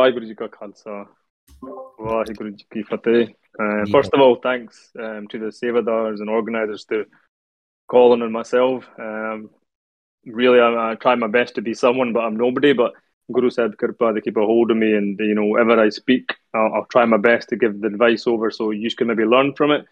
[0.00, 0.92] ਵਾਹਿਗੁਰੂ ਜੀ ਕਾ ਖਾਲਸਾ
[2.02, 2.82] ਵਾਹਿਗੁਰੂ ਜੀ ਕੀ
[3.94, 7.00] first of all thanks um, to the sevadars and organizers to
[7.94, 8.86] Colin and myself.
[9.06, 9.42] Um,
[10.38, 12.98] really I, try my best to be someone but I'm nobody but
[13.38, 16.86] Guru Sahib they keep a hold of me, and you know, whenever I speak, I'll,
[16.96, 19.84] try my best to give the advice over so you can maybe learn from it.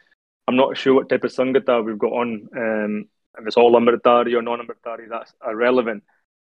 [0.47, 2.95] I'm not sure what type of Sangata we've got on, um,
[3.41, 6.03] if it's all Amritdhari or non Amritdhari, that's irrelevant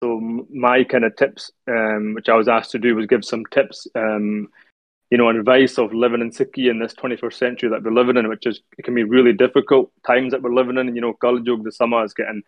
[0.03, 0.21] so
[0.51, 3.87] my kind of tips, um, which I was asked to do, was give some tips,
[3.95, 4.49] um,
[5.11, 8.29] you know, advice of living in Sikhi in this 21st century that we're living in,
[8.29, 10.95] which is it can be really difficult times that we're living in.
[10.95, 12.43] You know, Kaljug, the summer is getting,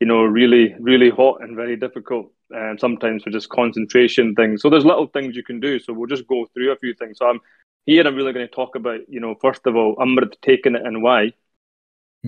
[0.00, 2.32] you know, really, really hot and very difficult.
[2.50, 4.60] And um, sometimes for just concentration things.
[4.60, 5.78] So there's little things you can do.
[5.78, 7.18] So we'll just go through a few things.
[7.18, 7.40] So I'm
[7.86, 8.06] here.
[8.06, 11.00] I'm really going to talk about, you know, first of all, Amrit taking it and
[11.02, 11.32] why.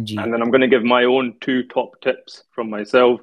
[0.02, 0.16] G.
[0.16, 3.20] And then I'm going to give my own two top tips from myself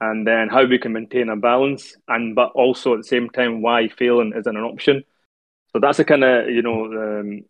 [0.00, 3.62] and then how we can maintain a balance and but also at the same time
[3.62, 5.04] why failing isn't an option
[5.72, 7.42] so that's the kind of you know um,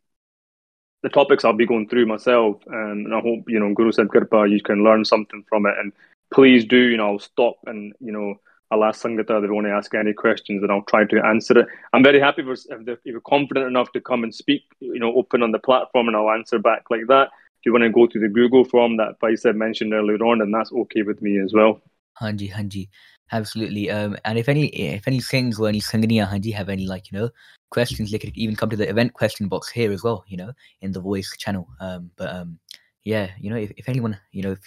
[1.02, 4.08] the topics i'll be going through myself um, and i hope you know guru said
[4.12, 5.92] you can learn something from it and
[6.32, 8.34] please do you know i'll stop and you know
[8.70, 11.58] I'll ask Sangata if they want to ask any questions and I'll try to answer
[11.58, 11.66] it.
[11.92, 15.42] I'm very happy for, if, you're confident enough to come and speak, you know, open
[15.42, 17.30] on the platform and I'll answer back like that.
[17.58, 20.54] If you want to go through the Google form that Faisal mentioned earlier on, and
[20.54, 21.82] that's okay with me as well.
[22.20, 22.88] Hanji, Hanji.
[23.32, 23.90] Absolutely.
[23.90, 27.18] Um, and if any if any things or any sangania Hanji have any like, you
[27.18, 27.30] know,
[27.70, 30.52] questions, they could even come to the event question box here as well, you know,
[30.80, 31.68] in the voice channel.
[31.80, 32.58] Um, but um
[33.04, 34.58] yeah, you know, if, if anyone, you know, if,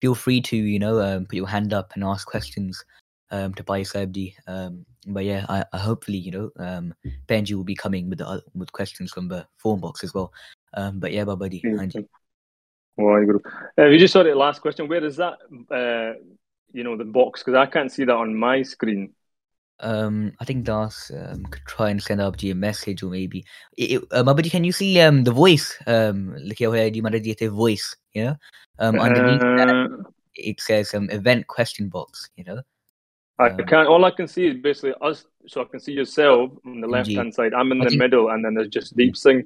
[0.00, 2.84] feel free to, you know, um, put your hand up and ask questions
[3.30, 4.34] um to Pai Sabdi.
[4.46, 6.94] Um but yeah, I, I hopefully, you know, um
[7.28, 10.32] Benji will be coming with the with questions from the form box as well.
[10.74, 12.08] Um but yeah, Babadi, Hanji.
[12.96, 13.24] Well,
[13.78, 14.88] uh, you just saw the last question.
[14.88, 15.38] Where is that
[15.70, 16.18] uh,
[16.72, 19.12] you know the box because I can't see that on my screen.
[19.80, 23.10] Um, I think Das um, could try and send up to you a message or
[23.10, 23.44] maybe.
[23.76, 25.76] It, uh, but can you see um the voice?
[25.86, 27.94] Um, look here, you might the voice.
[28.12, 28.36] You know,
[28.78, 32.28] um, underneath uh, that it says um event question box.
[32.36, 32.62] You know.
[33.38, 33.88] I um, can't.
[33.88, 35.24] All I can see is basically us.
[35.46, 37.54] So I can see yourself on the left hand side.
[37.54, 39.44] I'm in the middle, and then there's just Deep Singh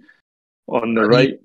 [0.66, 1.38] on the right.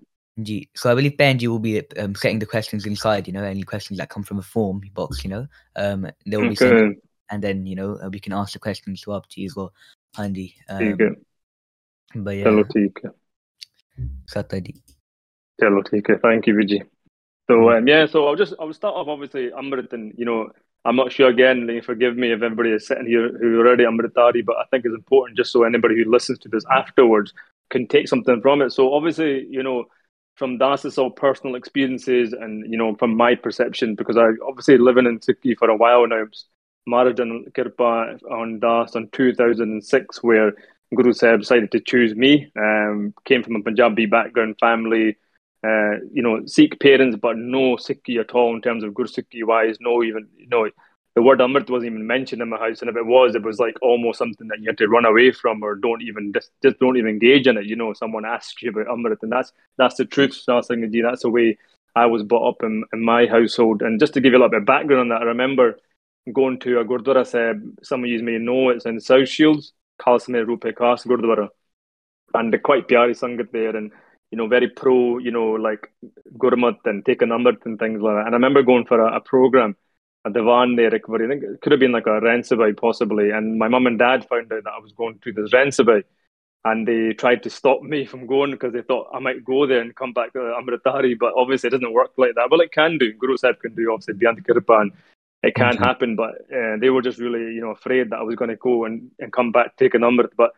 [0.76, 3.28] So I believe Benji will be um, setting the questions inside.
[3.28, 5.24] You know, any questions that come from a form box.
[5.24, 6.50] You know, um, they will okay.
[6.50, 6.98] be sent,
[7.32, 9.56] and then you know uh, we can ask the questions to up to you as
[9.56, 9.74] well,
[10.18, 10.56] Andy.
[10.70, 11.18] Um,
[12.16, 12.44] but yeah.
[12.44, 12.64] Hello,
[14.28, 14.76] Saturday.
[15.60, 16.20] Hello, Tika.
[16.20, 16.84] Thank you, Vijay.
[17.48, 17.78] So mm.
[17.78, 20.12] um, yeah, so I'll just I'll start off obviously Amritan.
[20.18, 20.50] you know
[20.86, 21.82] I'm not sure again.
[21.84, 25.38] Forgive me if everybody is sitting here who already Amritdhari, but I think it's important
[25.38, 27.34] just so anybody who listens to this afterwards
[27.70, 28.72] can take something from it.
[28.72, 29.86] So obviously you know
[30.38, 35.06] from Das's all personal experiences and you know from my perception because I obviously living
[35.06, 36.26] in Sikhi for a while now.
[36.88, 40.54] Marajan Kirpa on Das in 2006 where
[40.96, 42.50] Guru Sahib decided to choose me.
[42.58, 45.18] Um, came from a Punjabi background family,
[45.66, 49.44] uh, you know, Sikh parents, but no Sikhi at all in terms of Guru Sikhi
[49.44, 49.78] wise.
[49.82, 50.70] No, even you know,
[51.18, 53.58] the word Amrit wasn't even mentioned in my house, and if it was, it was
[53.58, 56.78] like almost something that you had to run away from or don't even just, just
[56.78, 57.66] don't even engage in it.
[57.66, 60.44] You know, someone asks you about Amrit, and that's that's the truth.
[60.46, 61.58] That's the way
[61.96, 63.82] I was brought up in, in my household.
[63.82, 65.80] And just to give you a little bit of background on that, I remember
[66.32, 70.46] going to a Gurdwara Sahib, some of you may know it's in South Shields, Khalsame
[70.46, 71.50] Rupe Khas Gurdwara.
[72.36, 73.92] And the quite pyari sangat there and
[74.30, 75.92] you know, very pro, you know, like
[76.38, 78.28] Gurmat and take a number and things like that.
[78.28, 79.76] And I remember going for a, a program
[80.28, 80.88] a divan there.
[80.88, 83.32] I think it could have been like a Rainsabai possibly.
[83.32, 86.04] And my mum and dad found out that I was going to this Rainsabai.
[86.66, 89.82] And they tried to stop me from going because they thought I might go there
[89.82, 91.18] and come back to Amritdhari.
[91.18, 92.50] But obviously, it doesn't work like that.
[92.52, 93.14] Well, it can do.
[93.14, 94.92] Guru Sahib can do, obviously, beyond Kirpan.
[95.44, 95.84] It can mm-hmm.
[95.84, 96.16] happen.
[96.16, 98.86] But uh, they were just really, you know, afraid that I was going to go
[98.86, 100.30] and, and come back, take a number.
[100.36, 100.52] But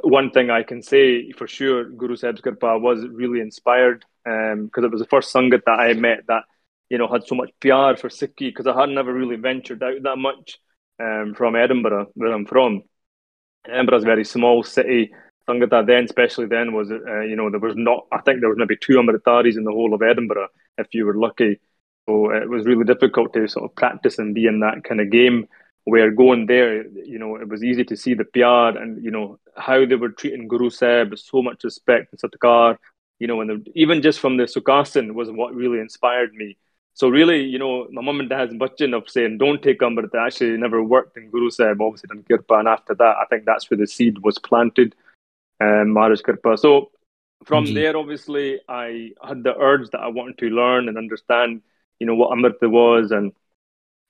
[0.00, 4.84] one thing I can say for sure, Guru Sahib's Kirpa was really inspired because um,
[4.84, 6.44] it was the first Sangat that I met that
[6.92, 10.02] you know, had so much PR for Sikhi because I had never really ventured out
[10.02, 10.58] that much
[11.00, 12.82] um, from Edinburgh, where I'm from.
[13.66, 15.10] Edinburgh's a very small city.
[15.48, 18.04] Sangata then, especially then, was uh, you know there was not.
[18.12, 21.16] I think there was maybe two Amritdharis in the whole of Edinburgh, if you were
[21.16, 21.60] lucky.
[22.06, 25.10] So it was really difficult to sort of practice and be in that kind of
[25.10, 25.48] game.
[25.84, 29.38] Where going there, you know, it was easy to see the PR and you know
[29.56, 32.76] how they were treating Guru Sahib with so much respect and satkar.
[33.18, 36.58] You know, and even just from the Sukhasan was what really inspired me
[36.94, 40.56] so really, you know, my mum and dad's button of saying don't take Amrit actually
[40.58, 43.78] never worked in Guru Sahib, obviously done Kirpa, and after that, I think that's where
[43.78, 44.94] the seed was planted,
[45.60, 46.58] um, Maharaj Kirpa.
[46.58, 46.90] So
[47.44, 47.74] from mm-hmm.
[47.74, 51.62] there, obviously, I had the urge that I wanted to learn and understand,
[51.98, 53.32] you know, what Amrita was, and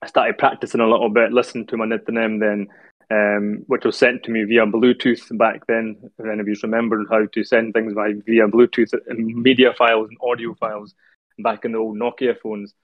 [0.03, 2.69] I started practicing a little bit, listening to my Nitnem then.
[3.13, 5.97] um, which was sent to me via Bluetooth back then.
[6.19, 10.19] If any of you remember how to send things by via Bluetooth, media files and
[10.23, 10.95] audio files
[11.39, 12.75] back in the old Nokia phones.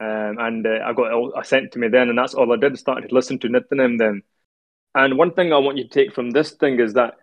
[0.00, 2.56] Um, and uh, I got all, I sent to me then, and that's all I
[2.56, 2.78] did.
[2.78, 4.22] Started to listen to Nitnem then.
[4.94, 7.14] And one thing I want you to take from this thing is that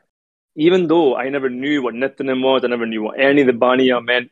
[0.56, 3.54] even though I never knew what Nitnem was, I never knew what any of the
[3.54, 4.32] Baniya meant,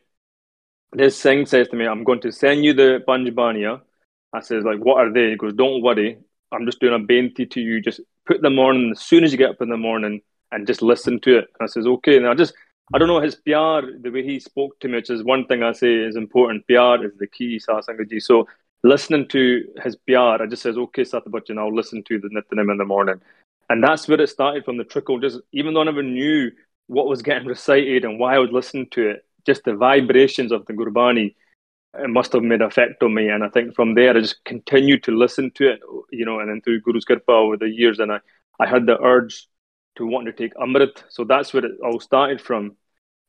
[0.92, 3.80] this thing says to me, I'm going to send you the Panj Baniya.
[4.32, 5.30] I says, like, what are they?
[5.30, 6.18] He goes, don't worry.
[6.52, 7.80] I'm just doing a benti to you.
[7.80, 10.20] Just put them on as soon as you get up in the morning
[10.52, 11.48] and just listen to it.
[11.58, 12.16] And I says, okay.
[12.16, 12.54] And I just,
[12.92, 15.62] I don't know, his PR, the way he spoke to me, which is one thing
[15.62, 16.66] I say is important.
[16.66, 18.22] PR is the key, Sasangaji.
[18.22, 18.46] So
[18.82, 22.70] listening to his PR, I just says, okay, Sat Bachan, I'll listen to the Nitnem
[22.70, 23.20] in the morning.
[23.70, 25.18] And that's where it started from the trickle.
[25.18, 26.50] Just even though I never knew
[26.88, 30.66] what was getting recited and why I was listening to it, just the vibrations of
[30.66, 31.34] the Gurbani,
[31.98, 33.28] it must have made effect on me.
[33.28, 36.50] And I think from there, I just continued to listen to it, you know, and
[36.50, 37.98] then through Guru's Kirpa over the years.
[37.98, 38.20] And I,
[38.60, 39.48] I had the urge
[39.96, 41.02] to want to take Amrit.
[41.08, 42.76] So that's where it all started from.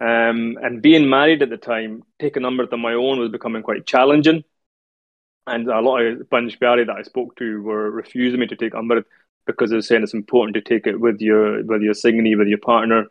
[0.02, 3.86] Um, and being married at the time, taking Amrit on my own was becoming quite
[3.86, 4.44] challenging.
[5.48, 8.74] And a lot of Panj Pyare that I spoke to were refusing me to take
[8.74, 9.06] Amrit
[9.46, 12.58] because they're saying it's important to take it with your with your singing with your
[12.58, 13.06] partner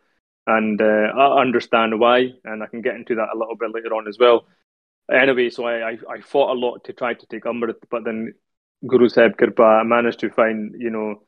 [0.47, 3.95] and uh, I understand why, and I can get into that a little bit later
[3.95, 4.45] on as well.
[5.11, 8.33] Anyway, so I, I, I fought a lot to try to take Amrit, but then
[8.85, 11.23] Guru Sahib Kirpa, managed to find, you know,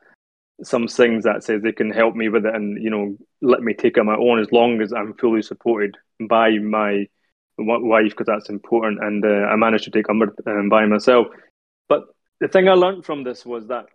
[0.62, 3.74] some things that says they can help me with it and, you know, let me
[3.74, 5.96] take it on my own as long as I'm fully supported
[6.28, 7.06] by my
[7.58, 9.02] wife, because that's important.
[9.02, 11.28] And uh, I managed to take Amrit um, by myself.
[11.88, 12.04] But
[12.40, 13.86] the thing I learned from this was that,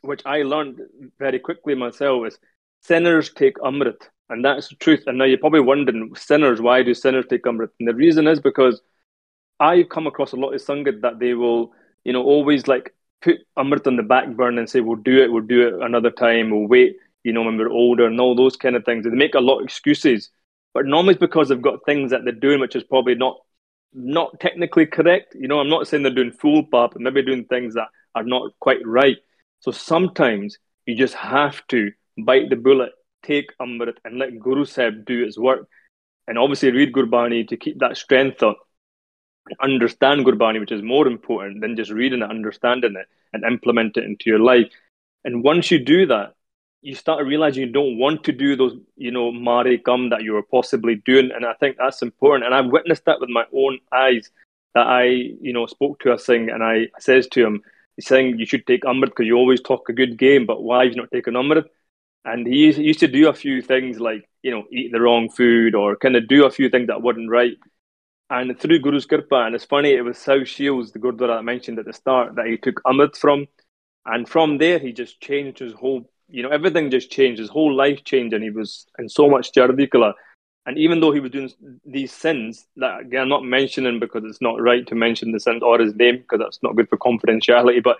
[0.00, 0.80] which I learned
[1.18, 2.38] very quickly myself, is
[2.80, 5.04] sinners take Amrit and that's the truth.
[5.06, 7.70] And now you're probably wondering, sinners, why do sinners take Amrit?
[7.78, 8.80] And the reason is because
[9.60, 11.72] I've come across a lot of Sangat that they will,
[12.04, 15.32] you know, always like put Amrit on the back burner and say, we'll do it,
[15.32, 18.56] we'll do it another time, we'll wait, you know, when we're older and all those
[18.56, 19.04] kind of things.
[19.04, 20.30] They make a lot of excuses.
[20.74, 23.38] But normally it's because they've got things that they're doing which is probably not
[23.94, 25.34] not technically correct.
[25.34, 28.52] You know, I'm not saying they're doing full and maybe doing things that are not
[28.60, 29.16] quite right.
[29.60, 32.92] So sometimes you just have to bite the bullet
[33.22, 35.68] take Amrit and let Guru Sahib do his work.
[36.26, 38.58] And obviously read Gurbani to keep that strength up.
[39.60, 44.04] Understand Gurbani, which is more important than just reading it, understanding it, and implement it
[44.04, 44.70] into your life.
[45.24, 46.34] And once you do that,
[46.80, 50.32] you start realizing you don't want to do those, you know, mare gum that you
[50.32, 51.30] were possibly doing.
[51.34, 52.44] And I think that's important.
[52.44, 54.30] And I've witnessed that with my own eyes
[54.74, 57.62] that I, you know, spoke to a Singh and I says to him,
[57.96, 60.84] he's saying you should take Amrit because you always talk a good game, but why
[60.84, 61.64] have you not taken Amrit?
[62.24, 65.74] and he used to do a few things like you know eat the wrong food
[65.74, 67.56] or kind of do a few things that weren't right.
[68.30, 71.78] And through Guru's Kirpa, and it's funny, it was South Shields, the Gurdwara I mentioned
[71.78, 73.46] at the start, that he took Amrit from.
[74.04, 77.40] And from there, he just changed his whole, you know, everything just changed.
[77.40, 80.12] His whole life changed, and he was in so much Chardikala.
[80.66, 81.50] And even though he was doing
[81.86, 85.62] these sins, that again, I'm not mentioning because it's not right to mention the sins
[85.62, 87.96] or his name, because that's not good for confidentiality, but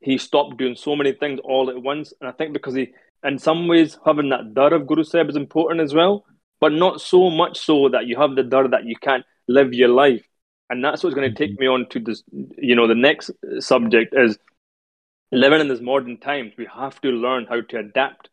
[0.00, 2.12] he stopped doing so many things all at once.
[2.20, 2.92] And I think because he,
[3.24, 6.24] in some ways, having that dar of Guru Sahib is important as well,
[6.60, 9.88] but not so much so that you have the dar that you can't live your
[9.88, 10.24] life.
[10.68, 11.62] And that's what's going to take mm-hmm.
[11.62, 12.22] me on to this,
[12.58, 14.38] you know, the next subject is
[15.32, 16.52] living in this modern times.
[16.58, 18.28] We have to learn how to adapt.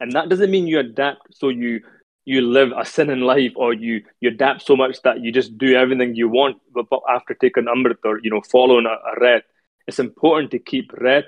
[0.00, 1.80] And that doesn't mean you adapt so you
[2.24, 5.56] you live a sin in life or you you adapt so much that you just
[5.58, 9.44] do everything you want but, after taking amrit or you know following a, a ret
[9.86, 11.24] it's important to keep red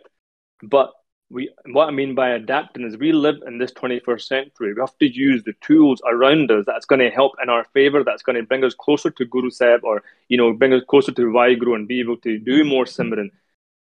[0.63, 0.91] but
[1.29, 4.75] we what I mean by adapting is we live in this 21st century.
[4.75, 8.05] We have to use the tools around us that's going to help in our favor,
[8.05, 11.13] that's going to bring us closer to Guru Sahib or you know bring us closer
[11.13, 13.31] to Waheguru and be able to do more Simran.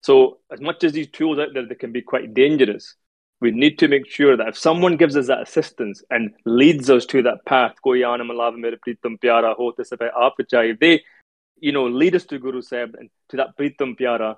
[0.02, 2.94] So as much as these tools out there they can be quite dangerous,
[3.40, 7.04] we need to make sure that if someone gives us that assistance and leads us
[7.06, 7.74] to that path,
[10.80, 11.02] they
[11.60, 14.36] you know lead us to Guru Sahib and to that Pritam Pyara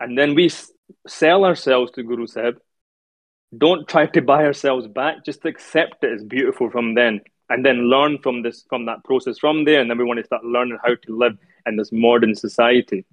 [0.00, 0.48] and then we
[1.06, 2.58] sell ourselves to Guru Sahib.
[3.56, 5.24] Don't try to buy ourselves back.
[5.24, 9.38] Just accept it as beautiful from then, and then learn from this from that process
[9.38, 9.80] from there.
[9.80, 13.04] And then we want to start learning how to live in this modern society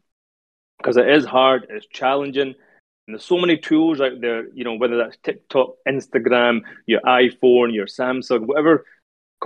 [0.78, 2.54] because it is hard, it's challenging,
[3.08, 4.50] and there's so many tools out there.
[4.54, 8.86] You know, whether that's TikTok, Instagram, your iPhone, your Samsung, whatever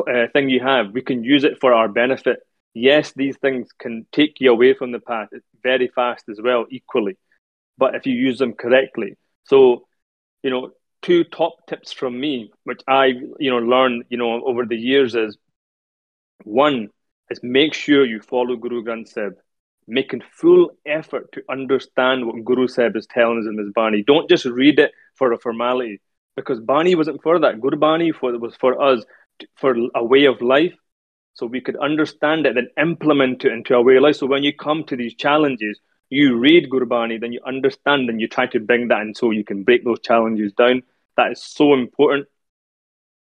[0.07, 2.39] uh, thing you have, we can use it for our benefit.
[2.73, 5.29] Yes, these things can take you away from the path
[5.61, 7.17] very fast as well, equally
[7.81, 9.11] but if you use them correctly.
[9.51, 9.87] So,
[10.43, 10.63] you know,
[11.01, 13.05] two top tips from me, which I,
[13.45, 15.37] you know, learned, you know, over the years is
[16.43, 16.89] one
[17.31, 19.35] is make sure you follow Guru Granth Sahib.
[19.89, 24.03] making full effort to understand what Guru Sahib is telling us in this Bani.
[24.03, 25.99] Don't just read it for a formality,
[26.35, 27.59] because Bani wasn't for that.
[27.59, 29.03] Guru Bani for, was for us,
[29.55, 30.75] for a way of life,
[31.33, 34.17] so we could understand it and implement it into our way of life.
[34.17, 35.79] So when you come to these challenges,
[36.09, 39.43] you read Gurbani, then you understand and you try to bring that in so you
[39.43, 40.83] can break those challenges down.
[41.17, 42.27] That is so important.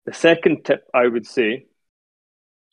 [0.07, 1.67] The second tip I would say,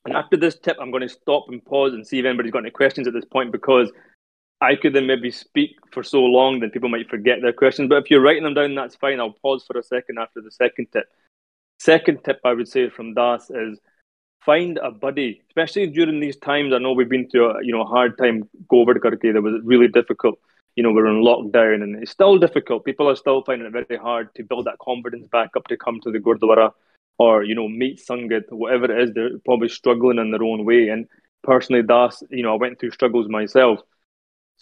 [0.05, 2.59] and after this tip, I'm going to stop and pause and see if anybody's got
[2.59, 3.91] any questions at this point because
[4.61, 7.89] I could then maybe speak for so long that people might forget their questions.
[7.89, 9.19] But if you're writing them down, that's fine.
[9.19, 11.05] I'll pause for a second after the second tip.
[11.79, 13.79] Second tip I would say from Das is
[14.47, 16.73] find a buddy, especially during these times.
[16.73, 18.49] I know we've been through a you know hard time.
[18.73, 20.39] COVID karke that was really difficult.
[20.75, 22.85] You know we're in lockdown and it's still difficult.
[22.85, 25.99] People are still finding it very hard to build that confidence back up to come
[26.03, 26.71] to the gurdwara
[27.25, 29.13] or you know meet sangat, whatever it is.
[29.13, 30.87] They're probably struggling in their own way.
[30.89, 31.07] And
[31.43, 33.81] personally, that's you know I went through struggles myself.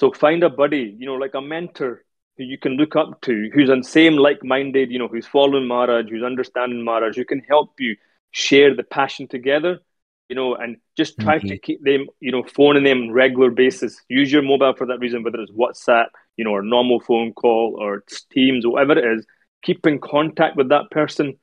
[0.01, 2.03] So find a buddy, you know, like a mentor
[2.37, 6.09] who you can look up to, who's on same like-minded, you know, who's following Maharaj,
[6.09, 7.95] who's understanding Maharaj, who can help you
[8.35, 9.79] share the passion together,
[10.27, 11.47] you know, and just try mm-hmm.
[11.47, 14.01] to keep them, you know, phoning them on regular basis.
[14.09, 17.77] Use your mobile for that reason, whether it's WhatsApp, you know, or normal phone call
[17.79, 19.25] or Teams, whatever it is.
[19.63, 21.35] Keep in contact with that person,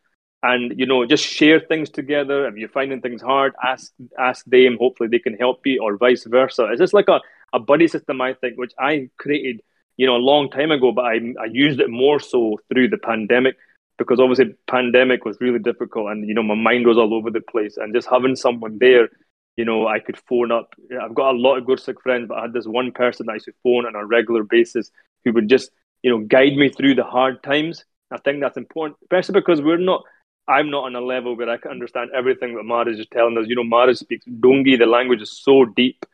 [0.42, 2.46] and you know, just share things together.
[2.46, 4.76] If you're finding things hard, ask ask them.
[4.78, 6.68] Hopefully, they can help you, or vice versa.
[6.70, 7.20] It's just like a
[7.54, 9.62] a buddy system, I think, which I created,
[9.96, 12.98] you know, a long time ago, but I I used it more so through the
[12.98, 13.56] pandemic
[14.02, 17.40] because obviously pandemic was really difficult and you know my mind was all over the
[17.40, 17.76] place.
[17.76, 19.08] And just having someone there
[19.56, 20.74] you know i could phone up.
[21.00, 23.34] I've got a lot of Gursikh friends but i had this one person that i
[23.36, 24.90] used to phone on a regular basis
[25.24, 25.70] who would just
[26.02, 27.84] you know guide me through the hard times.
[28.10, 30.02] I think that's important especially because we're not
[30.48, 33.46] i'm not on a level where i can understand everything that Maharaj is telling us.
[33.48, 36.04] You know Maharaj speaks Dongi the language is so deep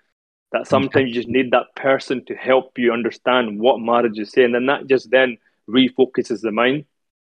[0.53, 4.55] that sometimes you just need that person to help you understand what Maharaj is saying.
[4.55, 5.37] And that just then
[5.69, 6.87] refocuses the mind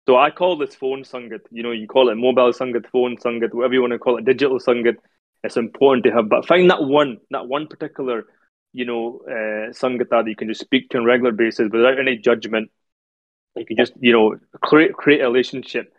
[0.08, 1.42] so I call this phone sangat.
[1.52, 4.26] You know, you call it mobile sangat, phone sangat, whatever you want to call it,
[4.26, 4.96] digital sangat.
[5.44, 8.26] It's important to have, but find that one, that one particular,
[8.74, 12.00] you know, uh, sangata that you can just speak to on a regular basis without
[12.00, 12.72] any judgment.
[13.56, 15.94] You can just, you know, create create a relationship.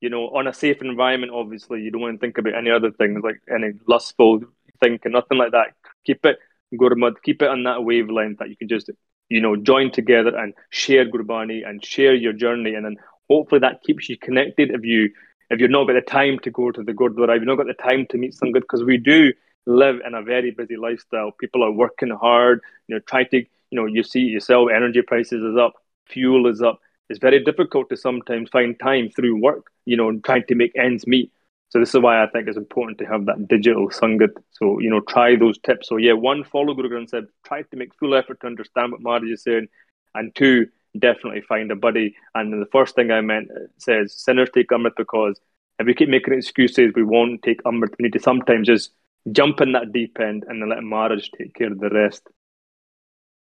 [0.00, 1.32] You know, on a safe environment.
[1.32, 4.40] Obviously, you don't want to think about any other things like any lustful
[4.82, 5.68] thinking, nothing like that.
[6.04, 6.38] Keep it
[6.74, 8.90] Gurmat, keep it on that wavelength that you can just
[9.28, 12.96] you know join together and share gurbani and share your journey and then
[13.28, 14.70] hopefully that keeps you connected.
[14.70, 15.10] If you
[15.50, 17.66] if you've not got the time to go to the Gurdwara, if you've not got
[17.66, 19.32] the time to meet Sangat, because we do
[19.66, 21.32] live in a very busy lifestyle.
[21.32, 25.42] People are working hard, you know, trying to, you know, you see yourself, energy prices
[25.42, 25.74] is up,
[26.06, 26.80] fuel is up.
[27.10, 31.06] It's very difficult to sometimes find time through work, you know, trying to make ends
[31.06, 31.30] meet.
[31.68, 34.30] So this is why I think it's important to have that digital sangat.
[34.52, 35.88] So, you know, try those tips.
[35.88, 39.02] So yeah, one, follow Guru Granth Sahib, try to make full effort to understand what
[39.02, 39.68] Maharaj is saying.
[40.14, 42.14] And two, definitely find a buddy.
[42.34, 43.48] And the first thing I meant
[43.78, 45.40] says sinners take Amrit because
[45.78, 47.94] if we keep making excuses, we won't take Amrit.
[47.98, 48.90] We need to sometimes just
[49.32, 52.22] jump in that deep end and then let marriage take care of the rest.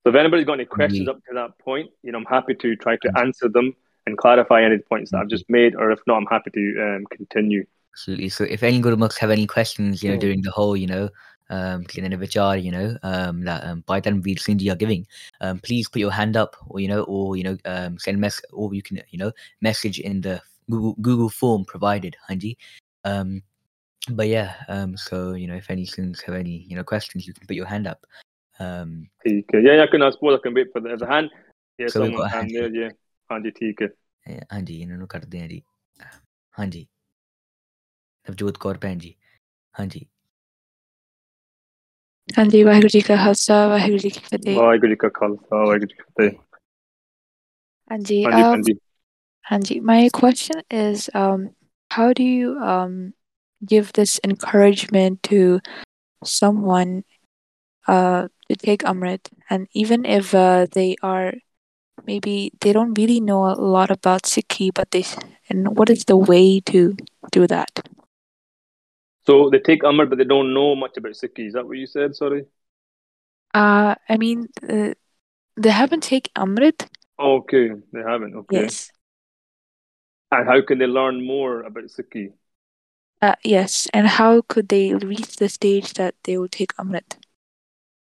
[0.03, 1.17] So if anybody's got any questions mm-hmm.
[1.17, 3.75] up to that point, you know, I'm happy to try to answer them
[4.07, 7.05] and clarify any points that I've just made, or if not, I'm happy to um,
[7.11, 7.65] continue.
[7.93, 8.29] Absolutely.
[8.29, 10.21] So if any good Gurmukhs have any questions, you know, mm.
[10.21, 11.09] during the whole, you know,
[11.50, 15.06] um, cleaning a vichar, you know, um, that um, by then we Sindhi are giving,
[15.40, 18.40] um, please put your hand up, or you know, or you know, um, send mess,
[18.52, 20.40] or you can, you know, message in the
[20.70, 22.56] Google Google form provided, Hanji.
[23.04, 23.42] Um,
[24.10, 27.34] but yeah, um, so you know, if any students have any, you know, questions, you
[27.34, 28.06] can put your hand up.
[28.58, 31.30] Um, yeah, yeah, I can ask I can wait for the, there's a hand.
[31.78, 32.90] Yeah, so someone hand there, yeah.
[33.30, 33.88] Hanji, ठीक है.
[34.28, 35.62] हाँ जी इन्होंने कर दें जी
[36.58, 36.88] हाँ जी
[38.28, 39.16] नवजोत कौर भैन जी
[39.78, 40.06] हाँ जी
[42.37, 45.95] ਹਾਂਜੀ ਵਾਹਿਗੁਰੂ ਜੀ ਕਾ ਖਾਲਸਾ ਵਾਹਿਗੁਰੂ ਜੀ ਕੀ ਫਤਿਹ ਵਾਹਿਗੁਰੂ ਜੀ ਕਾ ਖਾਲਸਾ ਵਾਹਿਗੁਰੂ ਜੀ
[45.95, 46.37] ਕੀ ਫਤਿਹ
[47.91, 48.73] ਹਾਂਜੀ ਹਾਂਜੀ
[49.51, 51.41] ਹਾਂਜੀ my question is um
[51.95, 52.93] how do you um
[53.71, 55.41] give this encouragement to
[56.23, 56.93] someone
[57.87, 59.31] uh to take amrit?
[59.49, 61.33] And even if uh, they are
[62.05, 65.03] maybe they don't really know a lot about sikhi but they
[65.49, 66.95] and what is the way to
[67.31, 67.83] do that?
[69.25, 71.47] So they take Amrit, but they don't know much about Sikhi.
[71.47, 72.15] Is that what you said?
[72.15, 72.45] Sorry.
[73.53, 74.93] Uh, I mean, uh,
[75.57, 76.87] they haven't taken Amrit.
[77.19, 78.35] Okay, they haven't.
[78.35, 78.63] Okay.
[78.63, 78.91] Yes.
[80.31, 82.31] And how can they learn more about Sikhi?
[83.21, 87.17] Uh, yes, and how could they reach the stage that they will take Amrit?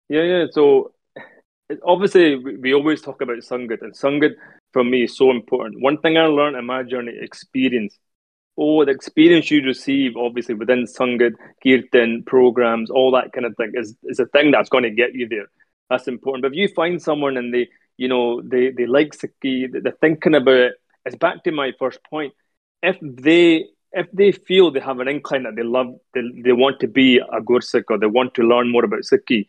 [0.09, 0.45] Yeah, yeah.
[0.51, 0.91] So
[1.85, 4.35] obviously, we, we always talk about Sangat, and Sangat
[4.73, 5.81] for me is so important.
[5.81, 7.97] One thing I learned in my journey, experience
[8.57, 11.33] oh, the experience you receive, obviously within Sangat,
[11.63, 15.13] Kirtan programs, all that kind of thing, is, is a thing that's going to get
[15.13, 15.47] you there.
[15.89, 16.41] That's important.
[16.43, 20.35] But if you find someone and they, you know, they they like Sikhi, they're thinking
[20.35, 20.73] about it.
[21.05, 22.33] It's back to my first point.
[22.83, 26.79] If they if they feel they have an incline that they love, they, they want
[26.81, 29.47] to be a Gursikh or they want to learn more about Sikhi,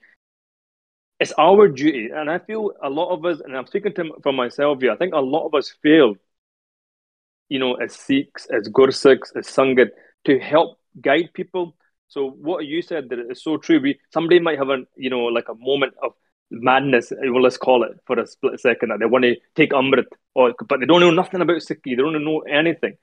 [1.20, 2.10] it's our duty.
[2.14, 4.96] And I feel a lot of us, and I'm speaking to for myself here, I
[4.96, 6.14] think a lot of us fail,
[7.48, 9.90] you know, as Sikhs, as Gursikhs, as Sangat,
[10.26, 11.76] to help guide people.
[12.08, 13.80] So what you said that is so true.
[13.80, 16.12] We somebody might have a you know like a moment of
[16.50, 19.72] madness, eh, well, let's call it for a split second that they want to take
[19.72, 22.96] Amrit, or but they don't know nothing about Sikhi, they don't know anything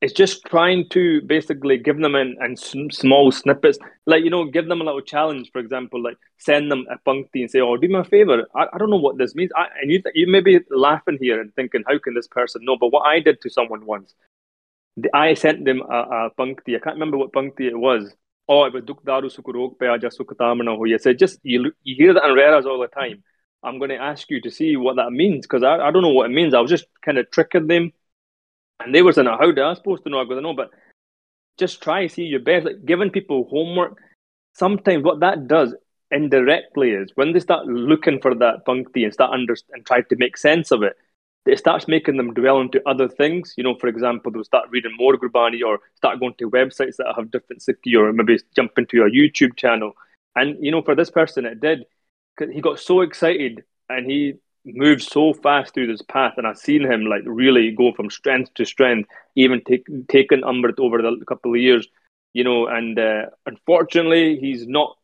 [0.00, 2.56] it's just trying to basically give them in, in
[2.90, 3.78] small snippets.
[4.06, 7.40] Like you know give them a little challenge for example like send them a pankti
[7.40, 8.46] and say oh do me a favor.
[8.54, 9.50] I, I don't know what this means.
[9.56, 12.76] I, and you, you may be laughing here and thinking how can this person know?
[12.78, 14.14] But what i did to someone once
[15.14, 18.12] i sent them a, a pankti i can't remember what pankti it was.
[18.48, 22.14] Oh it was duk daru sukurok pe aja sukatamana hoya so just you, you hear
[22.14, 23.22] that in Rehras all the time.
[23.64, 26.12] I'm going to ask you to see what that means because I, I don't know
[26.12, 26.54] what it means.
[26.54, 27.90] I was just kind of tricking them
[28.80, 30.20] and they were saying, how do I supposed to know?
[30.20, 30.70] I go, no, but
[31.58, 32.66] just try, see your best.
[32.66, 33.98] Like giving people homework,
[34.54, 35.74] sometimes what that does
[36.10, 40.16] indirectly is when they start looking for that pankti and start under and try to
[40.16, 40.96] make sense of it,
[41.46, 43.54] it starts making them dwell into other things.
[43.56, 47.14] You know, for example, they'll start reading more Gurbani or start going to websites that
[47.16, 49.92] have different Sikhi or maybe jump into a YouTube channel.
[50.36, 51.84] And, you know, for this person, it did.
[52.52, 54.34] He got so excited and he
[54.74, 58.54] moved so fast through this path, and I've seen him like really go from strength
[58.54, 61.86] to strength, even take, taking Amrit over the couple of years,
[62.32, 62.66] you know.
[62.66, 64.96] And uh, unfortunately, he's not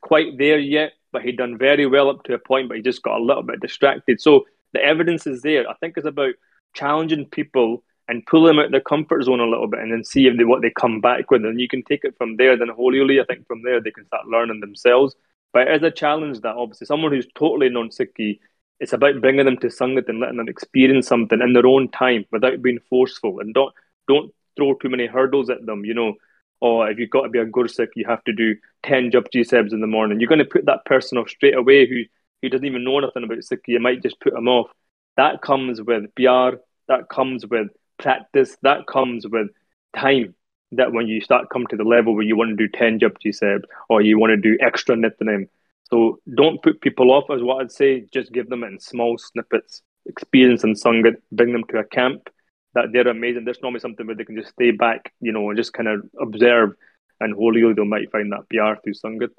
[0.00, 3.02] quite there yet, but he done very well up to a point, but he just
[3.02, 4.20] got a little bit distracted.
[4.20, 5.68] So the evidence is there.
[5.68, 6.34] I think it's about
[6.74, 10.26] challenging people and pull them out their comfort zone a little bit, and then see
[10.26, 12.56] if they what they come back with, and you can take it from there.
[12.56, 15.14] Then hopefully, I think from there they can start learning themselves.
[15.52, 18.38] But as a challenge that obviously someone who's totally non-Sikhi
[18.80, 22.24] it's about bringing them to Sangat and letting them experience something in their own time
[22.32, 23.40] without being forceful.
[23.40, 23.74] And don't
[24.08, 25.84] don't throw too many hurdles at them.
[25.84, 26.14] You know,
[26.60, 29.46] or oh, if you've got to be a Gursikh, you have to do 10 Japji
[29.46, 30.20] Sahibs in the morning.
[30.20, 32.02] You're going to put that person off straight away who,
[32.42, 33.60] who doesn't even know nothing about Sikh.
[33.66, 34.70] You might just put them off.
[35.16, 39.48] That comes with PR, that comes with practice, that comes with
[39.96, 40.34] time.
[40.72, 43.28] That when you start come to the level where you want to do 10 Japji
[43.28, 45.48] Sahibs or you want to do extra Nitnem,
[45.90, 48.06] so don't put people off, as what I'd say.
[48.12, 52.28] Just give them in small snippets, experience and Sangat, bring them to a camp
[52.74, 53.44] that they're amazing.
[53.44, 56.02] There's normally something where they can just stay back, you know, and just kind of
[56.20, 56.70] observe,
[57.18, 59.30] and hopefully they might find that PR through Sangat.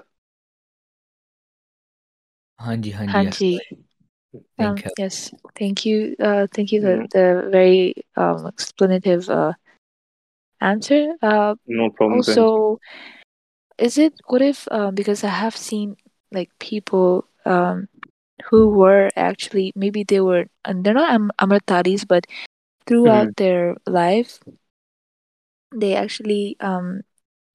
[2.60, 3.60] Hanji, hanji, hanji.
[4.34, 4.50] Yes.
[4.60, 6.16] Um, yes, thank you.
[6.20, 6.80] Uh, thank you.
[6.80, 9.54] The, the very um, explanative uh,
[10.62, 11.16] answer.
[11.22, 12.20] Uh, no problem.
[12.20, 12.80] Also,
[13.78, 15.98] is it what if uh, because I have seen
[16.32, 17.88] like people um,
[18.46, 22.26] who were actually maybe they were and they're not am- amritdharis but
[22.88, 23.44] throughout mm-hmm.
[23.44, 24.40] their life
[25.76, 27.02] they actually um,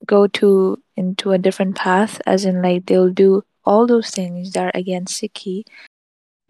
[0.07, 4.67] go to into a different path as in like they'll do all those things that
[4.67, 5.65] are against Sikhi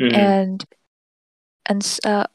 [0.01, 0.15] mm-hmm.
[0.15, 0.65] and
[1.65, 2.27] and uh,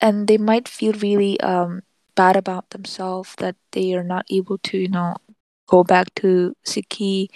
[0.00, 1.82] and they might feel really um,
[2.14, 5.16] bad about themselves that they are not able to you know
[5.66, 7.28] go back to Sikhi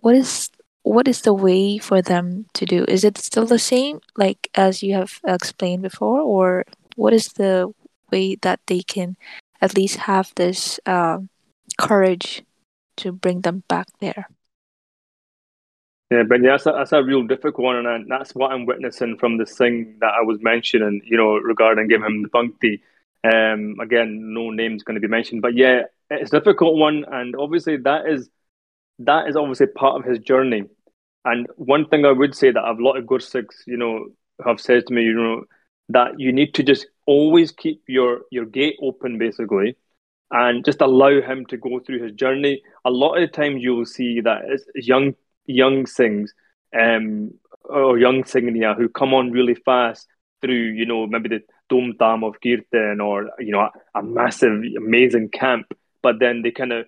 [0.00, 0.50] what is
[0.82, 2.84] what is the way for them to do?
[2.88, 6.64] Is it still the same, like as you have explained before, or
[6.96, 7.72] what is the
[8.10, 9.16] way that they can
[9.60, 11.18] at least have this uh,
[11.78, 12.42] courage
[12.96, 14.28] to bring them back there?
[16.10, 19.18] Yeah, but yeah, that's a, that's a real difficult one, and that's what I'm witnessing
[19.18, 22.80] from this thing that I was mentioning, you know, regarding giving him the pankti.
[23.24, 27.36] Um, again, no name's going to be mentioned, but yeah, it's a difficult one, and
[27.36, 28.30] obviously that is
[29.00, 30.64] that is obviously part of his journey.
[31.24, 34.06] And one thing I would say that a lot of Gursikhs, you know,
[34.44, 35.44] have said to me, you know,
[35.90, 39.76] that you need to just always keep your your gate open, basically,
[40.30, 42.62] and just allow him to go through his journey.
[42.84, 45.14] A lot of the times you'll see that it's young
[45.46, 46.32] young sings
[46.78, 47.32] um,
[47.64, 50.06] or young Singniya who come on really fast
[50.40, 54.62] through, you know, maybe the Dom Tam of Kirtan or, you know, a, a massive,
[54.76, 55.66] amazing camp,
[56.02, 56.86] but then they kind of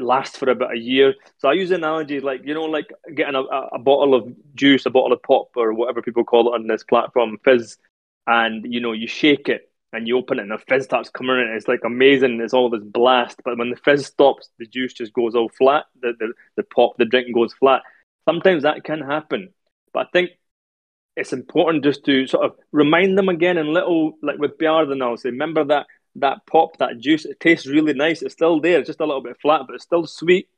[0.00, 1.14] lasts for about a year.
[1.38, 4.90] So I use analogy like you know, like getting a, a, bottle of juice, a
[4.90, 7.76] bottle of pop, or whatever people call it on this platform, fizz,
[8.26, 11.36] and you know, you shake it and you open it, and the fizz starts coming
[11.36, 11.52] in.
[11.56, 12.40] It's like amazing.
[12.40, 15.86] It's all this blast, but when the fizz stops, the juice just goes all flat.
[16.00, 17.82] The the, the pop, the drink goes flat.
[18.24, 19.50] Sometimes that can happen,
[19.92, 20.30] but I think
[21.16, 25.16] it's important just to sort of remind them again in little, like with Pyar I'll
[25.16, 28.22] say, remember that that pop, that juice, it tastes really nice.
[28.22, 28.78] It's still there.
[28.78, 30.48] It's just a little bit flat, but it's still sweet.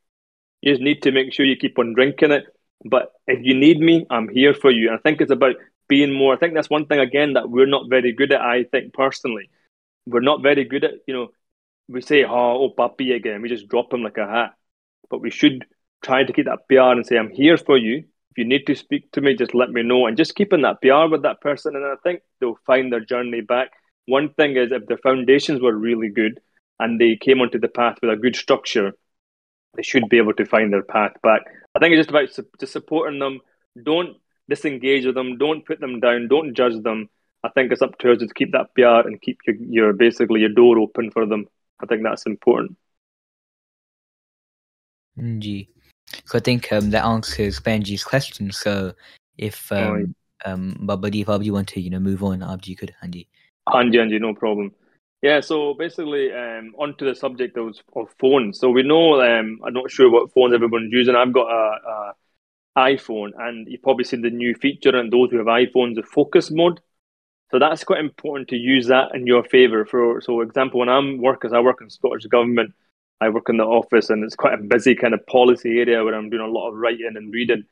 [0.61, 2.45] You just need to make sure you keep on drinking it.
[2.85, 4.89] But if you need me, I'm here for you.
[4.89, 5.57] And I think it's about
[5.89, 6.35] being more.
[6.35, 8.41] I think that's one thing again that we're not very good at.
[8.41, 9.51] I think personally,
[10.07, 10.95] we're not very good at.
[11.07, 11.29] You know,
[11.89, 14.55] we say, "Oh, oh, again." We just drop him like a hat.
[15.11, 15.67] But we should
[16.03, 18.05] try to keep that PR and say, "I'm here for you.
[18.31, 20.81] If you need to speak to me, just let me know." And just keeping that
[20.81, 23.73] PR with that person, and I think they'll find their journey back.
[24.07, 26.41] One thing is if the foundations were really good
[26.79, 28.93] and they came onto the path with a good structure,
[29.77, 31.43] they should be able to find their path back.
[31.75, 33.41] I think it's just about su- just supporting them.
[33.83, 34.17] Don't
[34.49, 35.39] disengage with them.
[35.39, 36.29] Don't put them down.
[36.29, 37.09] Don't judge them.
[37.45, 40.41] I think it's up to us to keep that PR and keep your, your basically
[40.41, 41.47] your door open for them.
[41.81, 42.77] I think that's important.
[45.39, 45.69] G.
[46.25, 48.51] So I think um, that answers Benji's question.
[48.53, 48.93] So
[49.39, 52.95] if um, oh, um, Babadi, if you want to, you know, move on, Abji could,
[53.03, 53.27] Anji.
[53.69, 54.73] Anji, Anji, no problem.
[55.23, 58.59] Yeah, so basically, um, onto the subject of, of phones.
[58.59, 61.15] So we know, um, I'm not sure what phones everyone's using.
[61.15, 62.13] I've got a, a
[62.77, 66.51] iPhone, and you've probably seen the new feature, and those who have iPhones, the focus
[66.51, 66.81] mode.
[67.53, 69.85] So that's quite important to use that in your favour.
[69.85, 72.75] For so, example, when I'm working, I work in Scottish government.
[73.21, 76.15] I work in the office, and it's quite a busy kind of policy area where
[76.15, 77.65] I'm doing a lot of writing and reading.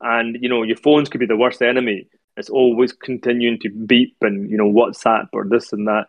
[0.00, 2.08] And you know, your phones could be the worst enemy.
[2.36, 6.06] It's always continuing to beep and you know WhatsApp or this and that.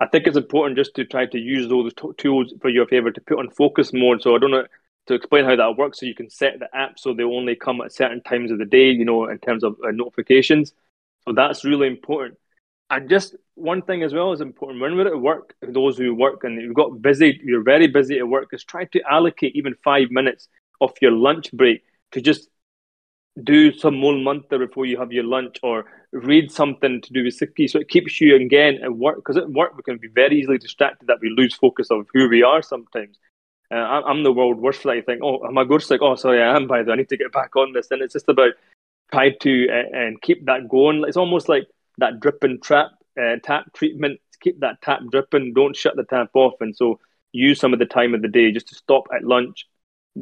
[0.00, 3.20] I think it's important just to try to use those tools for your favor to
[3.20, 4.22] put on focus mode.
[4.22, 4.66] So I don't know
[5.06, 6.00] to explain how that works.
[6.00, 8.64] So you can set the app so they only come at certain times of the
[8.64, 10.72] day, you know, in terms of uh, notifications.
[11.24, 12.38] So that's really important.
[12.90, 16.44] And just one thing as well is important when we're at work, those who work
[16.44, 20.10] and you've got busy, you're very busy at work, is try to allocate even five
[20.10, 20.48] minutes
[20.80, 21.82] of your lunch break
[22.12, 22.48] to just
[23.42, 27.38] do some Mool mantra before you have your lunch or read something to do with
[27.38, 27.68] Sikhi.
[27.68, 30.58] So it keeps you again at work because at work we can be very easily
[30.58, 33.18] distracted that we lose focus of who we are sometimes.
[33.72, 34.98] Uh, I'm the world worst for that.
[34.98, 35.98] I think, oh, am I Gursikh?
[36.00, 37.90] Oh, sorry, I am by the I need to get back on this.
[37.90, 38.52] And it's just about
[39.12, 41.04] try to uh, and keep that going.
[41.06, 41.66] It's almost like
[41.98, 44.20] that drip and trap uh, tap treatment.
[44.40, 45.54] Keep that tap dripping.
[45.54, 46.54] Don't shut the tap off.
[46.60, 47.00] And so
[47.32, 49.66] use some of the time of the day just to stop at lunch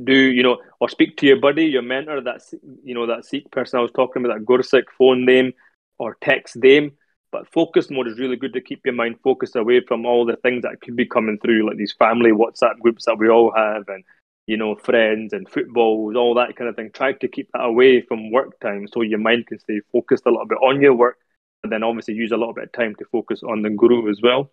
[0.05, 2.41] do you know or speak to your buddy your mentor that
[2.83, 5.53] you know that sikh person i was talking about that gursikh phone them
[5.99, 6.91] or text them
[7.31, 10.37] but focus mode is really good to keep your mind focused away from all the
[10.37, 13.89] things that could be coming through like these family whatsapp groups that we all have
[13.89, 14.05] and
[14.47, 16.91] you know friends and footballs all that kind of thing.
[16.93, 20.31] Try to keep that away from work time so your mind can stay focused a
[20.31, 21.19] little bit on your work
[21.63, 24.21] and then obviously use a little bit of time to focus on the guru as
[24.23, 24.51] well.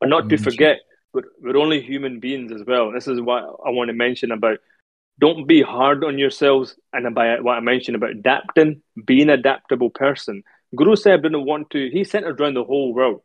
[0.00, 0.80] But not to mm, forget
[1.12, 2.92] we're, we're only human beings as well.
[2.92, 4.58] This is what I want to mention about
[5.18, 6.76] don't be hard on yourselves.
[6.92, 10.42] And about what I mentioned about adapting, being an adaptable person.
[10.74, 13.22] Guru Sahib didn't want to, he centered around the whole world.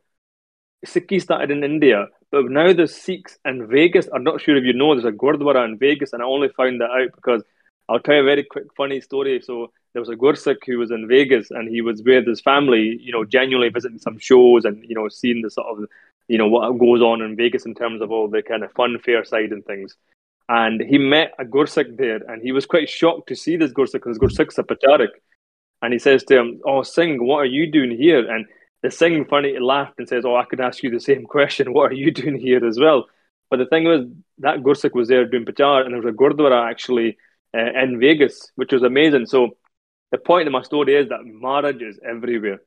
[0.86, 4.08] Sikhi started in India, but now there's Sikhs in Vegas.
[4.14, 6.82] I'm not sure if you know, there's a Gurdwara in Vegas, and I only found
[6.82, 7.42] that out because
[7.90, 9.42] I'll tell you a very quick, funny story.
[9.42, 13.00] So there was a Gursikh who was in Vegas, and he was with his family,
[13.02, 15.90] you know, genuinely visiting some shows and you know seeing the sort of
[16.28, 18.98] you know what goes on in Vegas in terms of all the kind of fun
[19.04, 19.96] fair side and things.
[20.50, 23.94] And he met a Gursikh there, and he was quite shocked to see this Gursikh
[24.04, 25.10] because Gursikh's a Pracharak.
[25.82, 28.46] And he says to him, "Oh, Singh, what are you doing here?" And
[28.82, 31.74] the Singh funny laughed and says, "Oh, I could ask you the same question.
[31.74, 33.08] What are you doing here as well?"
[33.50, 34.06] But the thing was
[34.40, 37.18] that Gursikh was there doing Prachar, and there was a Gurdwara actually
[37.54, 39.26] uh, in Vegas, which was amazing.
[39.26, 39.58] So
[40.12, 42.62] the point of my story is that Maharaj is everywhere.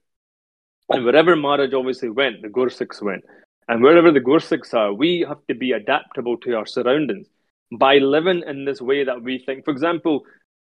[0.89, 3.25] And wherever Maharaj obviously went, the Gursikhs went.
[3.71, 7.29] And wherever the Gursikhs are, we have to be adaptable to our surroundings
[7.71, 9.65] by living in this way that we think.
[9.65, 10.25] For example,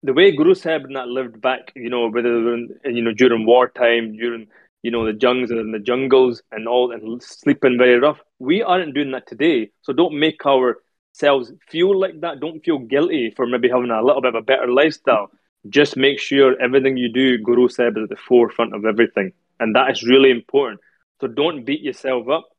[0.03, 4.47] the way Guru Sahib lived back, you know, whether you know during wartime, during
[4.83, 8.19] you know the jungs and the jungles and all, and sleeping very rough.
[8.39, 12.41] We aren't doing that today, so don't make ourselves feel like that.
[12.41, 15.31] Don't feel guilty for maybe having a little bit of a better lifestyle.
[15.69, 19.31] Just make sure everything you do, Guru Sahib is at the forefront of everything,
[19.61, 20.81] and that is really important.
[21.21, 22.49] So don't beat yourself up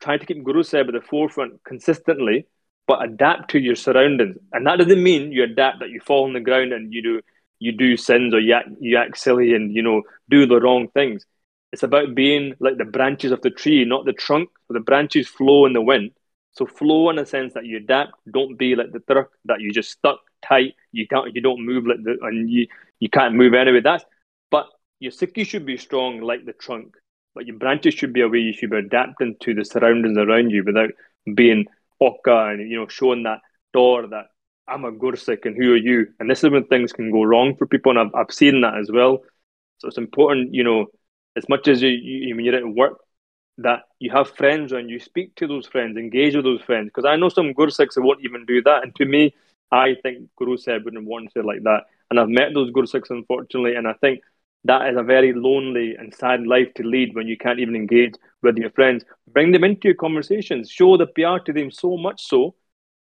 [0.00, 2.46] try to keep Guru Sahib at the forefront consistently,
[2.86, 4.36] but adapt to your surroundings.
[4.52, 7.20] And that doesn't mean you adapt that you fall on the ground and you do
[7.58, 10.88] you do sins or you act, you act silly and you know do the wrong
[10.88, 11.24] things.
[11.72, 14.48] It's about being like the branches of the tree, not the trunk.
[14.66, 16.10] So the branches flow in the wind.
[16.52, 18.12] So flow in a sense that you adapt.
[18.32, 20.74] Don't be like the truck that you just stuck tight.
[20.92, 21.34] You can't.
[21.34, 22.66] You don't move like the and you
[22.98, 23.80] you can't move anyway.
[23.80, 24.04] That's
[24.50, 24.66] but
[24.98, 26.96] your sikhi should be strong like the trunk.
[27.34, 30.50] But your branches should be a way you should be adapting to the surroundings around
[30.50, 30.90] you without
[31.34, 31.66] being
[32.00, 33.40] oka and you know showing that
[33.72, 34.26] door that
[34.66, 36.06] I'm a Gursikh and who are you?
[36.18, 38.78] And this is when things can go wrong for people, and I've I've seen that
[38.78, 39.22] as well.
[39.78, 40.86] So it's important, you know,
[41.36, 42.98] as much as you, you when you're at work,
[43.58, 46.86] that you have friends and you speak to those friends, engage with those friends.
[46.86, 49.34] Because I know some Gursikhs who won't even do that, and to me,
[49.72, 51.84] I think Guru Sahib wouldn't want to like that.
[52.10, 54.20] and I've met those Guru Sikhs, unfortunately, and I think
[54.64, 58.14] that is a very lonely and sad life to lead when you can't even engage
[58.42, 59.04] with your friends.
[59.32, 62.54] Bring them into your conversations, show the PR to them so much so.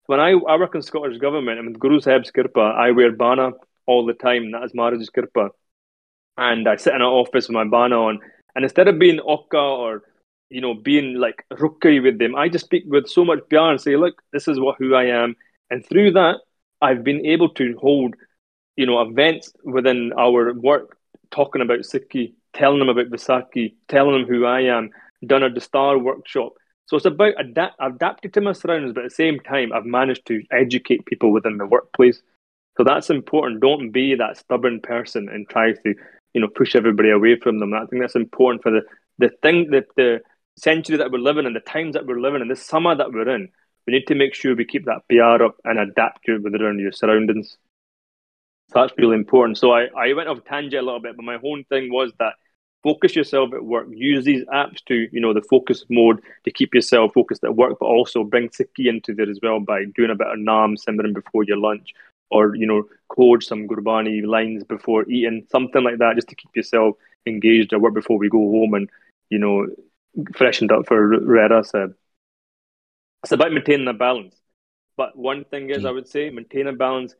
[0.05, 3.51] When I, I work in Scottish Government and with Guru Sahib's Kirpa, I wear bana
[3.85, 4.51] all the time.
[4.51, 5.49] That is Maharaj's Kirpa.
[6.37, 8.19] And I sit in an office with my bana on.
[8.55, 10.03] And instead of being okka or
[10.49, 13.81] you know, being like rookie with them, I just speak with so much PR and
[13.81, 15.35] say, look, this is what who I am.
[15.69, 16.37] And through that,
[16.81, 18.15] I've been able to hold,
[18.75, 20.97] you know, events within our work
[21.31, 24.89] talking about Sikhi, telling them about Vaisakhi, telling them who I am,
[25.25, 26.53] done a Dastar workshop.
[26.85, 30.25] So it's about adapt, adapting to my surroundings, but at the same time, I've managed
[30.27, 32.21] to educate people within the workplace.
[32.77, 33.61] So that's important.
[33.61, 35.95] Don't be that stubborn person and try to,
[36.33, 37.73] you know, push everybody away from them.
[37.73, 38.81] I think that's important for the
[39.19, 40.21] the thing that the
[40.57, 43.29] century that we're living in, the times that we're living in, the summer that we're
[43.29, 43.49] in.
[43.85, 46.91] We need to make sure we keep that PR up and adapt it within your
[46.91, 47.57] surroundings.
[48.71, 49.57] So that's really important.
[49.57, 52.33] So I, I went off tangent a little bit, but my whole thing was that
[52.83, 53.87] focus yourself at work.
[53.91, 57.77] Use these apps to, you know, the focus mode to keep yourself focused at work,
[57.79, 61.13] but also bring Sikhi into there as well by doing a bit of nam Simran
[61.13, 61.93] before your lunch
[62.29, 66.55] or, you know, code some Gurbani lines before eating, something like that, just to keep
[66.55, 68.87] yourself engaged at work before we go home and,
[69.31, 69.67] you know,
[70.35, 71.93] freshened up for Rera said.
[73.23, 74.35] It's about maintaining a balance.
[74.95, 75.87] But one thing is, hmm.
[75.87, 77.15] I would say, maintain a balance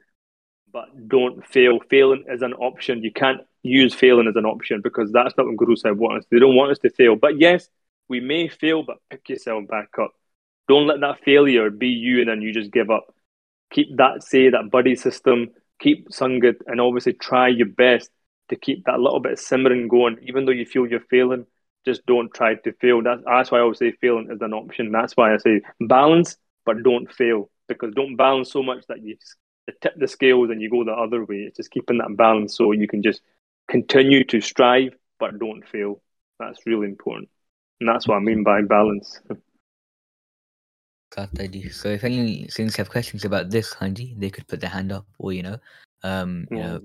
[0.72, 1.80] but don't fail.
[1.90, 3.04] Failing is an option.
[3.04, 6.28] You can't use failing as an option because that's not what Guru Sahib wants.
[6.30, 7.16] They don't want us to fail.
[7.16, 7.70] But yes,
[8.08, 10.12] we may fail, but pick yourself back up.
[10.68, 13.14] Don't let that failure be you and then you just give up.
[13.72, 18.10] Keep that, say, that buddy system, keep Sangat, and obviously try your best
[18.50, 20.18] to keep that little bit of simmering going.
[20.24, 21.46] Even though you feel you're failing,
[21.86, 23.02] just don't try to fail.
[23.02, 24.92] That's, that's why I always say failing is an option.
[24.92, 29.16] That's why I say balance, but don't fail because don't balance so much that you
[29.82, 31.38] tip the scales and you go the other way.
[31.38, 33.22] It's just keeping that balance so you can just
[33.68, 36.02] continue to strive but don't fail.
[36.40, 37.30] That's really important.
[37.80, 39.22] And that's what I mean by balance.
[41.72, 45.06] So if any students have questions about this, Hanji, they could put their hand up
[45.18, 45.58] or, you know,
[46.04, 46.80] um, you know,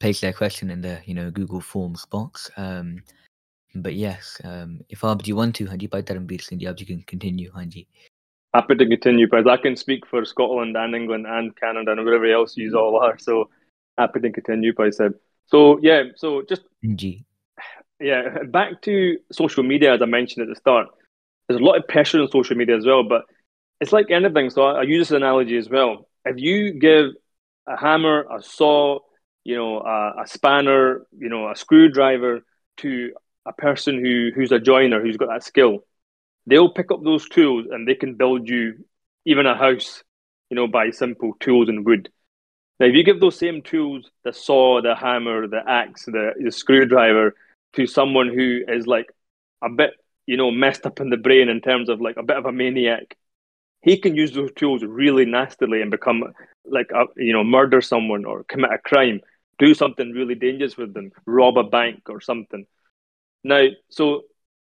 [0.00, 2.50] place their question in the, you know, Google Forms box.
[2.56, 3.02] Um,
[3.74, 7.50] but yes, um, if Abdi you want to, Hanji, Bhai Dharmveer Singh, you can continue,
[7.52, 7.86] Hanji
[8.54, 12.26] happy to continue because I can speak for Scotland and England and Canada and wherever
[12.26, 13.18] else you all are.
[13.18, 13.48] So
[13.98, 15.14] happy to continue, I said.
[15.46, 16.62] So yeah, so just
[16.94, 17.24] G.
[18.00, 20.88] yeah, back to social media as I mentioned at the start.
[21.48, 23.22] There's a lot of pressure on social media as well, but
[23.80, 24.50] it's like anything.
[24.50, 26.08] So I, I use this analogy as well.
[26.24, 27.10] If you give
[27.66, 29.00] a hammer, a saw,
[29.44, 32.40] you know, a, a spanner, you know, a screwdriver
[32.78, 33.12] to
[33.44, 35.84] a person who who's a joiner who's got that skill,
[36.46, 38.84] they'll pick up those tools and they can build you
[39.24, 40.02] even a house,
[40.50, 42.08] you know, by simple tools and wood.
[42.80, 46.50] Now, if you give those same tools, the saw, the hammer, the axe, the, the
[46.50, 47.34] screwdriver,
[47.74, 49.06] to someone who is like
[49.62, 49.92] a bit,
[50.26, 52.52] you know, messed up in the brain in terms of like a bit of a
[52.52, 53.16] maniac,
[53.82, 56.24] he can use those tools really nastily and become
[56.64, 59.20] like, a, you know, murder someone or commit a crime,
[59.58, 62.66] do something really dangerous with them, rob a bank or something.
[63.44, 64.22] Now, so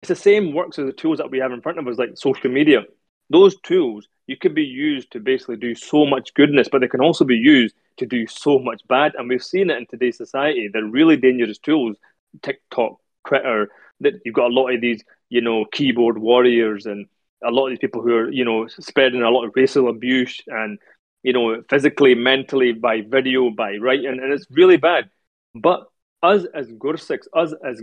[0.01, 2.11] it's the same works as the tools that we have in front of us, like
[2.15, 2.83] social media.
[3.29, 7.01] Those tools you could be used to basically do so much goodness, but they can
[7.01, 9.13] also be used to do so much bad.
[9.17, 10.69] And we've seen it in today's society.
[10.71, 11.97] They're really dangerous tools.
[12.43, 13.69] TikTok, Twitter,
[14.01, 17.07] that you've got a lot of these, you know, keyboard warriors and
[17.43, 20.41] a lot of these people who are, you know, spreading a lot of racial abuse
[20.47, 20.77] and,
[21.23, 25.09] you know, physically, mentally, by video, by writing, and it's really bad.
[25.55, 25.87] But
[26.21, 27.81] us as Gursikhs, us as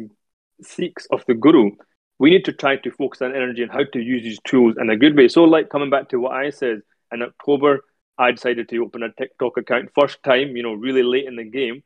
[0.63, 1.73] Sikhs of the Guru,
[2.19, 4.91] we need to try to focus on energy and how to use these tools in
[4.91, 5.29] a good way.
[5.29, 6.81] So, like coming back to what I said
[7.13, 7.85] in October,
[8.19, 11.45] I decided to open a TikTok account first time, you know, really late in the
[11.45, 11.83] game.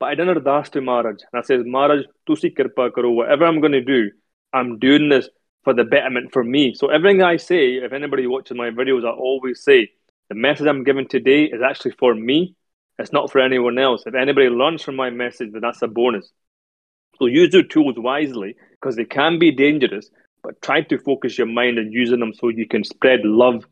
[0.00, 1.22] But I done ardas to Maharaj.
[1.32, 4.10] And I said, Maharaj, tusi kirpa karo, whatever I'm going to do,
[4.52, 5.28] I'm doing this
[5.64, 6.72] for the betterment for me.
[6.74, 9.90] So everything I say, if anybody watches my videos, I always say,
[10.28, 12.54] the message I'm giving today is actually for me.
[12.98, 14.04] It's not for anyone else.
[14.06, 16.30] If anybody learns from my message, then that's a bonus.
[17.18, 20.10] So use your tools wisely because they can be dangerous,
[20.42, 23.66] but try to focus your mind on using them so you can spread love,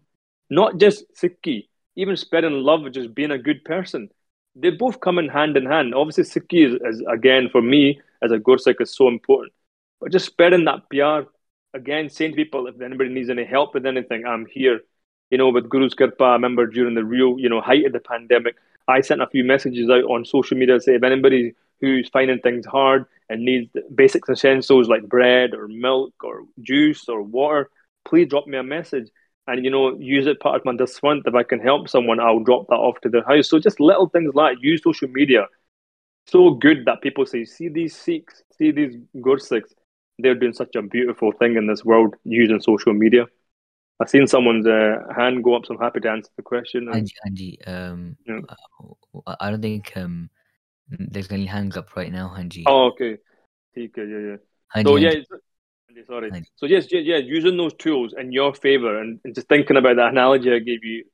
[0.50, 4.10] not just Sikhi, even spreading love, just being a good person.
[4.54, 5.94] They both come in hand in hand.
[5.94, 9.52] Obviously, Sikhi is, is again, for me as a Gursikh, is so important.
[10.00, 11.28] But just spreading that PR,
[11.76, 14.80] again, saying to people, if anybody needs any help with anything, I'm here.
[15.30, 18.00] You know, with Guru's Kirpa, I remember during the real, you know, height of the
[18.00, 18.56] pandemic,
[18.88, 22.40] I sent a few messages out on social media to say if anybody who's finding
[22.40, 27.70] things hard and needs basic essentials like bread or milk or juice or water,
[28.04, 29.08] please drop me a message.
[29.48, 31.22] and you know use it part of my dasvandh.
[31.26, 33.48] If I can help someone, I'll drop that off to their house.
[33.48, 35.46] So just little things like use social media.
[36.26, 39.72] So good that people say, see these Sikhs, see these Gursikhs,
[40.18, 43.26] they're doing such a beautiful thing in this world using social media.
[44.00, 46.86] I've seen someone's uh, hand go up, so I'm happy to answer the question.
[46.86, 48.40] Anji, Anji, um, yeah.
[49.40, 50.28] I don't think um,
[50.88, 52.64] there's any hands up right now, Hanji.
[52.66, 53.18] Oh, okay.
[53.76, 54.36] Okay, yeah, yeah.
[54.74, 56.30] Hanji, so, yeah, sorry.
[56.30, 56.46] Hanji.
[56.56, 59.96] So, yes, yeah, yeah, using those tools in your favor and, and just thinking about
[59.96, 61.04] that analogy I gave you.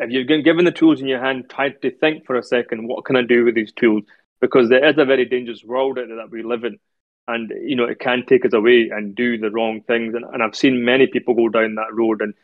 [0.00, 3.04] If you're given the tools in your hand, try to think for a second, what
[3.04, 4.04] can I do with these tools?
[4.40, 6.78] Because there is a very dangerous world out there that we live in.
[7.26, 10.14] And, you know, it can take us away and do the wrong things.
[10.14, 12.22] And, and I've seen many people go down that road.
[12.22, 12.34] And,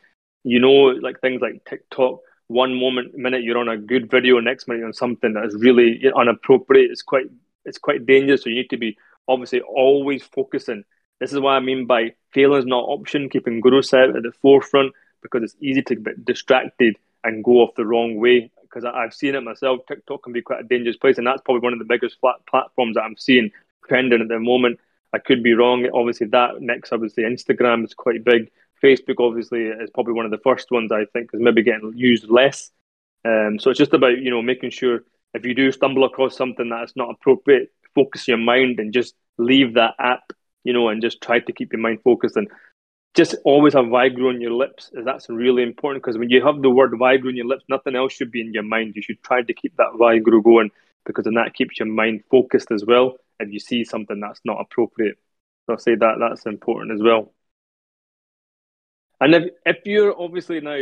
[0.43, 4.67] you know, like things like TikTok, one moment minute you're on a good video, next
[4.67, 6.91] minute you're on something that is really inappropriate.
[6.91, 7.25] It's quite
[7.65, 8.43] it's quite dangerous.
[8.43, 10.83] So you need to be obviously always focusing.
[11.19, 14.31] This is what I mean by failing is not option, keeping Guru set at the
[14.41, 18.51] forefront because it's easy to get distracted and go off the wrong way.
[18.61, 19.79] Because I've seen it myself.
[19.87, 22.95] TikTok can be quite a dangerous place, and that's probably one of the biggest platforms
[22.95, 23.51] that I'm seeing
[23.87, 24.79] trending at the moment.
[25.13, 25.87] I could be wrong.
[25.93, 28.51] Obviously, that next, obviously, Instagram is quite big.
[28.85, 32.29] Facebook, obviously, is probably one of the first ones I think is maybe getting used
[32.29, 32.71] less.
[33.25, 35.01] Um, so it's just about you know making sure
[35.33, 39.73] if you do stumble across something that's not appropriate, focus your mind and just leave
[39.73, 40.31] that app,
[40.63, 42.47] you know, and just try to keep your mind focused and
[43.15, 44.91] just always have Vaheguru on your lips.
[44.93, 48.13] That's really important because when you have the word Vaheguru on your lips, nothing else
[48.13, 48.95] should be in your mind.
[48.95, 50.69] You should try to keep that Vaheguru going
[51.05, 53.15] because then that keeps your mind focused as well.
[53.39, 55.17] If you see something that's not appropriate,
[55.65, 57.33] so I'll say that that's important as well.
[59.19, 60.81] And if if you're obviously now,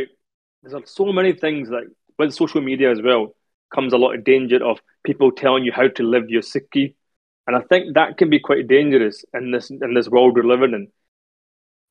[0.62, 1.84] there's so many things like
[2.18, 3.34] with social media as well
[3.74, 6.94] comes a lot of danger of people telling you how to live your Sikhi,
[7.46, 10.74] and I think that can be quite dangerous in this in this world we're living
[10.74, 10.88] in.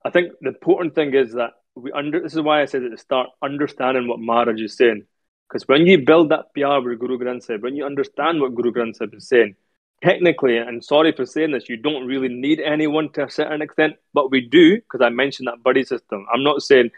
[0.05, 2.21] I think the important thing is that we under.
[2.21, 5.03] This is why I said at the start, understanding what Maharaj is saying,
[5.47, 8.71] because when you build that pyar with Guru Granth Sahib, when you understand what Guru
[8.71, 9.55] Granth Sahib is saying,
[10.03, 13.95] technically, and sorry for saying this, you don't really need anyone to a certain extent,
[14.13, 16.25] but we do because I mentioned that buddy system.
[16.33, 16.91] I'm not saying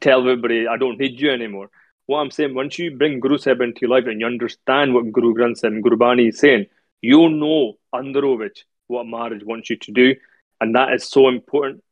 [0.00, 1.70] tell everybody I don't need you anymore.
[2.06, 5.10] What I'm saying, once you bring Guru Sahib into your life and you understand what
[5.10, 6.66] Guru Granth Sahib and Guru Bani is saying,
[7.00, 10.14] you know Andarovich what Maharaj wants you to do,
[10.60, 11.82] and that is so important.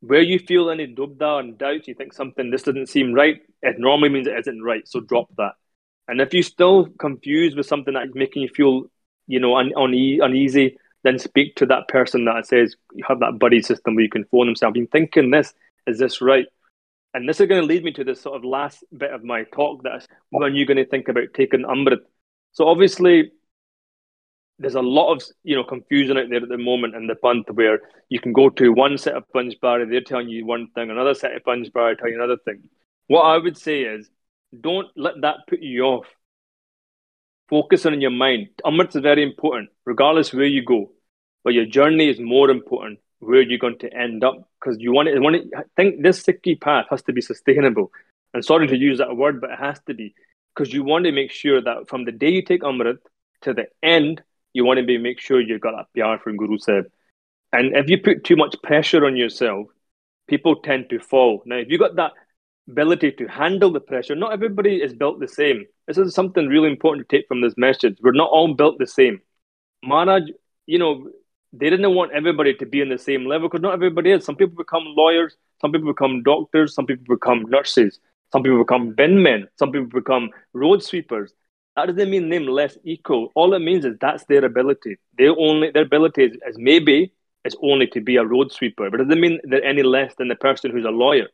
[0.00, 3.76] Where you feel any dubda and doubts, you think something this doesn't seem right, it
[3.78, 4.86] normally means it isn't right.
[4.88, 5.52] So drop that.
[6.06, 8.86] And if you're still confused with something that's making you feel
[9.28, 13.38] you know, un- une- uneasy, then speak to that person that says you have that
[13.38, 14.56] buddy system where you can phone them.
[14.56, 15.54] Say, I've been thinking this.
[15.86, 16.46] Is this right?
[17.14, 19.44] And this is going to lead me to this sort of last bit of my
[19.44, 19.84] talk.
[19.84, 22.00] That when you're going to think about taking Amrit.
[22.52, 23.30] So obviously,
[24.58, 27.50] there's a lot of you know confusion out there at the moment in the Panth
[27.50, 30.68] where you can go to one set of punch Panj Pyare, they're telling you one
[30.74, 32.68] thing, another set of Panj Pyare telling you another thing.
[33.06, 34.10] What I would say is,
[34.58, 36.06] don't let that put you off
[37.48, 38.48] focus on your mind.
[38.64, 40.90] Amrit is very important, regardless where you go.
[41.44, 44.48] But your journey is more important, where you're going to end up.
[44.60, 47.90] Because you want to, want to think this Sikhi path has to be sustainable.
[48.34, 50.14] And sorry to use that word, but it has to be.
[50.54, 52.98] Because you want to make sure that from the day you take Amrit
[53.42, 56.58] to the end, you want to be make sure you've got that pyar from Guru
[56.58, 56.86] Sahib.
[57.52, 59.68] And if you put too much pressure on yourself,
[60.26, 61.42] people tend to fall.
[61.46, 62.12] Now, if you got that
[62.68, 64.14] ability to handle the pressure.
[64.14, 65.64] Not everybody is built the same.
[65.86, 67.98] This is something really important to take from this message.
[68.02, 69.20] We're not all built the same.
[69.82, 70.24] Maharaj,
[70.66, 71.08] you know,
[71.52, 74.24] they didn't want everybody to be in the same level because not everybody is.
[74.24, 78.00] Some people become lawyers, some people become doctors, some people become nurses,
[78.32, 81.32] some people become bin men, some people become road sweepers.
[81.74, 83.30] That doesn't mean them less equal.
[83.34, 84.96] All it means is that's their ability.
[85.16, 87.12] They only their ability is, is maybe
[87.44, 90.28] is only to be a road sweeper, but it doesn't mean they're any less than
[90.28, 91.28] the person who's a lawyer.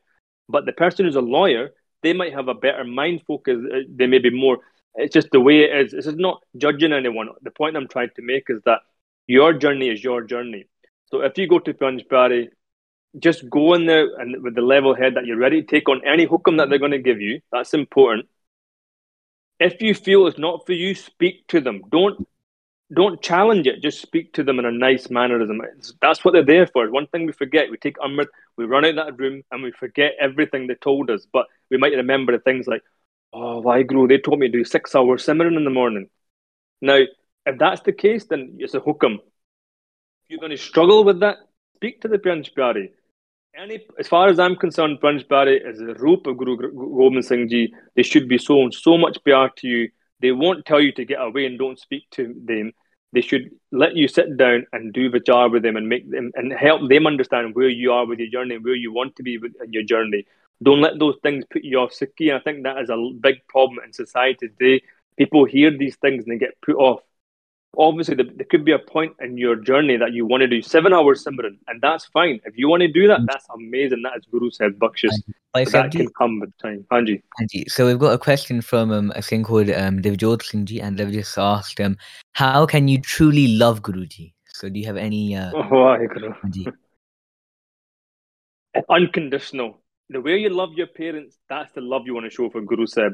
[0.49, 1.71] But the person who's a lawyer,
[2.03, 3.59] they might have a better mind focus.
[3.73, 4.59] Uh, they may be more.
[4.97, 5.93] It's just the way it is.
[5.93, 7.29] This is not judging anyone.
[7.43, 8.81] The point I'm trying to make is that
[9.27, 10.67] your journey is your journey.
[11.07, 12.49] So if you go to Panj Pyare,
[13.19, 16.03] just go in there and with the level head that you're ready to take on
[16.07, 17.41] any hukum that they're going to give you.
[17.53, 18.29] That's important.
[19.61, 21.83] If you feel it's not for you, speak to them.
[21.91, 22.27] Don't
[22.95, 23.83] don't challenge it.
[23.83, 25.61] Just speak to them in a nice mannerism.
[26.01, 26.91] That's what they're there for.
[26.91, 30.13] One thing we forget: we take Amrit, we run out that room, and we forget
[30.21, 31.27] everything they told us.
[31.33, 32.83] But we might remember things like,
[33.33, 36.09] "Oh, Vaheguru, they told me to do six hours Simran in the morning."
[36.81, 37.01] Now,
[37.47, 39.15] if that's the case, then it's a hukum.
[39.15, 41.39] If you're going to struggle with that,
[41.77, 42.91] speak to the Panj Pyare.
[43.57, 47.49] Any, as far as I'm concerned, Panj Pyare is the rope of Guru Gobind Singh
[47.49, 47.73] Ji.
[47.95, 49.91] They should be shown so much pyar to you
[50.25, 52.73] they won't tell you to get away and don't speak to them.
[53.15, 56.33] They should let you sit down and do the job with them and make them
[56.35, 59.37] and help them understand where you are with your journey, where you want to be
[59.37, 60.27] in your journey.
[60.63, 62.35] Don't let those things put you off Sikhi.
[62.35, 64.83] I think that is a big problem in society today.
[65.17, 67.01] People hear these things and they get put off.
[67.79, 70.93] Obviously, there could be a point in your journey that you want to do seven
[70.93, 72.41] hours Simran, and that's fine.
[72.45, 73.27] If you want to do that, mm.
[73.27, 74.03] that's amazing.
[74.03, 75.11] That is Guru said Bakshis.
[75.55, 76.85] That can come with time.
[76.93, 77.23] Hanji.
[77.41, 77.71] Hanji.
[77.71, 80.99] So we've got a question from um, a thing called um, Devjot Singh ji, and
[80.99, 81.97] they've just asked, um,
[82.33, 84.33] how can you truly love Guruji?
[84.47, 85.37] So do you have any...
[85.37, 85.97] Uh, oh,
[88.91, 89.81] Unconditional.
[90.11, 92.87] The way you love your parents, that's the love you want to show for Guru
[92.87, 93.13] Sahib.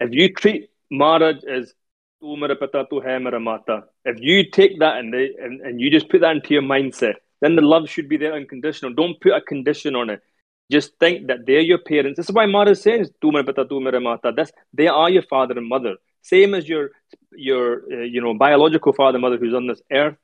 [0.00, 1.74] If you treat Maharaj as
[2.22, 3.84] tu mera tu mata.
[4.04, 7.14] If you take that and, they, and, and you just put that into your mindset,
[7.40, 8.94] then the love should be there unconditional.
[8.94, 10.22] Don't put a condition on it.
[10.70, 12.16] Just think that they're your parents.
[12.16, 14.32] This is why Mara says, tu mera tu mata.
[14.34, 15.96] That's, they are your father and mother.
[16.22, 16.90] Same as your,
[17.32, 20.16] your uh, you know, biological father and mother who's on this earth.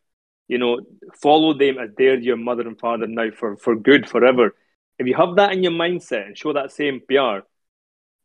[0.47, 0.81] You know,
[1.21, 4.55] follow them as they're your mother and father now for, for good, forever.
[4.99, 7.43] If you have that in your mindset and show that same pyar,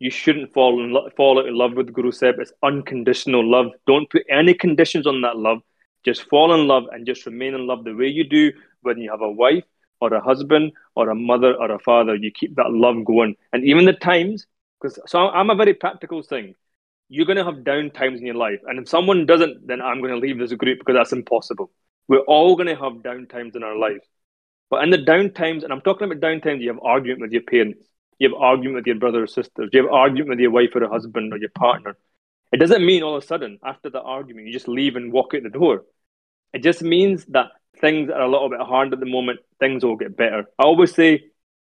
[0.03, 2.35] you shouldn't fall in lo- fall out in love with Guru Sahib.
[2.37, 3.67] It's unconditional love.
[3.87, 5.59] Don't put any conditions on that love.
[6.03, 8.51] Just fall in love and just remain in love the way you do
[8.81, 9.63] when you have a wife
[10.01, 12.15] or a husband or a mother or a father.
[12.15, 13.37] You keep that love going.
[13.53, 14.45] And even the times,
[14.81, 16.55] because so I'm a very practical thing.
[17.07, 18.59] You're going to have down times in your life.
[18.67, 21.71] And if someone doesn't, then I'm going to leave this group because that's impossible.
[22.09, 24.03] We're all going to have down times in our life.
[24.69, 27.31] But in the down times, and I'm talking about down times, you have argument with
[27.31, 27.87] your parents
[28.19, 30.83] you have argument with your brother or sister, you have argument with your wife or
[30.83, 31.97] a husband or your partner.
[32.51, 35.33] It doesn't mean all of a sudden after the argument you just leave and walk
[35.35, 35.83] out the door.
[36.53, 37.47] It just means that
[37.81, 39.39] things are a little bit hard at the moment.
[39.59, 40.45] Things will get better.
[40.59, 41.25] I always say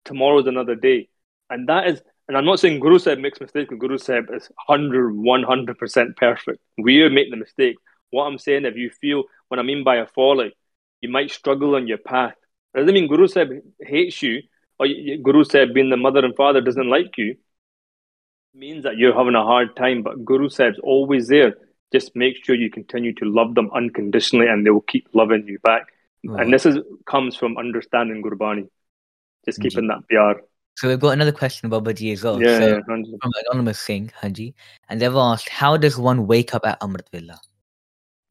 [0.03, 1.09] tomorrow's another day,
[1.49, 2.01] and that is.
[2.27, 3.71] And I'm not saying Guru Sahib makes mistakes.
[3.77, 6.59] Guru Sahib is 100, 100% perfect.
[6.75, 7.75] We make the mistake.
[8.09, 10.55] What I'm saying, if you feel, what I mean by a folly,
[11.01, 12.33] you might struggle on your path.
[12.73, 14.41] It doesn't mean Guru Sahib hates you
[14.79, 14.87] or
[15.23, 17.37] Guru said being the mother and father doesn't like you,
[18.53, 20.03] means that you're having a hard time.
[20.03, 21.55] But Guru says always there.
[21.91, 25.59] Just make sure you continue to love them unconditionally, and they will keep loving you
[25.59, 25.87] back.
[26.25, 26.43] Right.
[26.43, 28.67] And this is comes from understanding Gurbani,
[29.45, 30.41] just keeping that pyar.
[30.77, 32.41] So we've got another question about Baji as well.
[32.41, 34.55] Yeah, so, yeah from anonymous Singh, Hanji,
[34.89, 37.39] and they've asked, how does one wake up at Amrit Vela?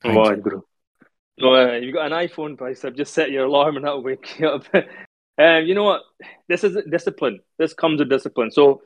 [0.04, 0.60] Wow, Guru.
[1.40, 4.48] So uh, you've got an iPhone, I've Just set your alarm and that'll wake you
[4.48, 4.66] up.
[5.36, 6.02] And you know what?
[6.48, 7.40] This is discipline.
[7.58, 8.50] This comes with discipline.
[8.50, 8.82] So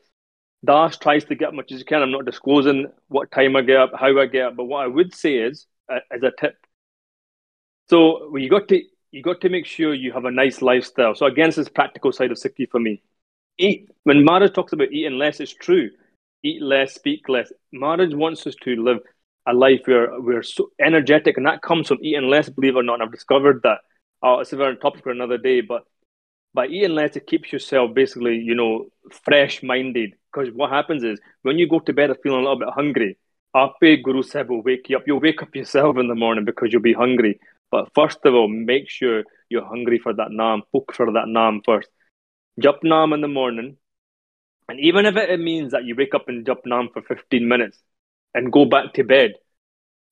[0.64, 2.02] Das tries to get as much as you can.
[2.02, 4.88] I'm not disclosing what time I get up, how I get up, but what I
[4.88, 6.56] would say is, uh, as a tip.
[7.88, 11.14] So you got to you got to make sure you have a nice lifestyle.
[11.14, 13.02] So again, this is practical side of Sikhi for me.
[13.56, 15.90] Eat when Maharaj talks about eating less, it's true.
[16.42, 17.52] Eat less, speak less.
[17.72, 18.98] Maharaj wants us to live
[19.46, 22.48] a life where we're so energetic, and that comes from eating less.
[22.48, 23.78] Believe it or not, I've discovered that.
[24.22, 25.84] Oh, it's a very topic for another day, but
[26.54, 28.86] by eating less, it keeps yourself basically, you know,
[29.24, 30.14] fresh minded.
[30.32, 33.16] Because what happens is when you go to bed feeling a little bit hungry,
[33.56, 35.04] Ape Guru Sahib will wake you up.
[35.06, 37.40] You'll wake up yourself in the morning because you'll be hungry.
[37.70, 40.62] But first of all, make sure you're hungry for that naam.
[40.72, 41.88] Book for that naam first.
[42.60, 43.76] Jap naam in the morning.
[44.68, 47.78] And even if it means that you wake up and jap naam for 15 minutes
[48.34, 49.32] and go back to bed,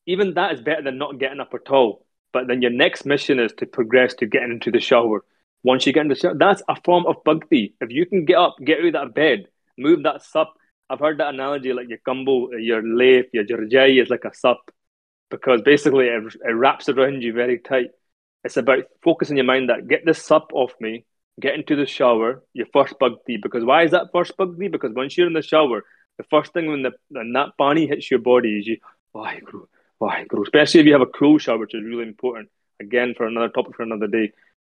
[0.07, 2.07] even that is better than not getting up at all.
[2.33, 5.25] But then your next mission is to progress to getting into the shower
[5.67, 6.35] once you get in the shower.
[6.35, 7.75] That's a form of bhakti.
[7.81, 10.55] If you can get up, get out of that bed, move that sup.
[10.89, 14.61] I've heard that analogy like your gumbo, your lathe, your jarjai is like a sup
[15.29, 17.91] because basically it, it wraps around you very tight.
[18.45, 21.05] It's about focusing your mind that get this sup off me,
[21.41, 23.37] get into the shower, your first bhakti.
[23.37, 24.69] Because why is that first bhakti?
[24.69, 25.83] Because once you're in the shower,
[26.17, 28.77] the first thing when the when that pani hits your body is you,
[29.17, 29.67] oh, Vaheguru,
[30.01, 30.45] oh, Vaheguru.
[30.45, 32.51] Especially if you have a cool shower, which is really important.
[32.79, 34.31] Again, for another topic for another day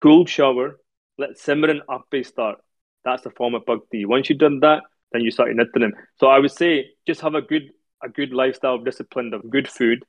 [0.02, 0.80] cool shower,
[1.18, 2.60] let Simran Ape start.
[3.04, 4.06] That's the form of bhakti.
[4.06, 5.92] Once you've done that, then you start Nitnem.
[6.20, 7.72] So I would say just have a good
[8.04, 10.04] a good lifestyle of discipline of good food.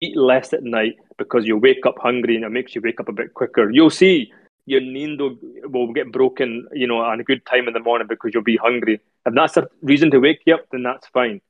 [0.00, 3.08] Eat less at night because you wake up hungry and it makes you wake up
[3.08, 3.70] a bit quicker.
[3.70, 4.32] You'll see
[4.66, 8.32] your nindo will get broken, you know, on a good time in the morning because
[8.32, 9.00] you'll be hungry.
[9.26, 11.40] If that's a reason to wake you up, then that's fine.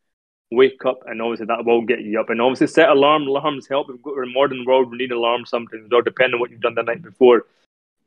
[0.50, 2.30] Wake up and obviously that will get you up.
[2.30, 3.26] And obviously set alarm.
[3.26, 3.88] Alarms help.
[3.90, 7.02] In modern world, we need alarms sometimes, or depending on what you've done the night
[7.02, 7.44] before.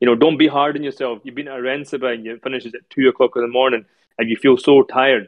[0.00, 1.20] You know, don't be hard on yourself.
[1.24, 3.86] You've been at Rainsabai and you finishes at two o'clock in the morning
[4.18, 5.26] and you feel so tired.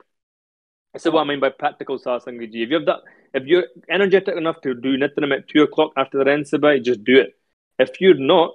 [0.93, 2.63] This is what I mean by practical satsangiji.
[2.63, 3.01] If you have that,
[3.35, 7.19] if you're energetic enough to do Nitnem at two o'clock after the Rainsabai, just do
[7.21, 7.39] it.
[7.79, 8.55] If you're not,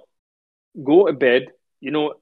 [0.82, 1.46] go to bed,
[1.80, 2.14] you know,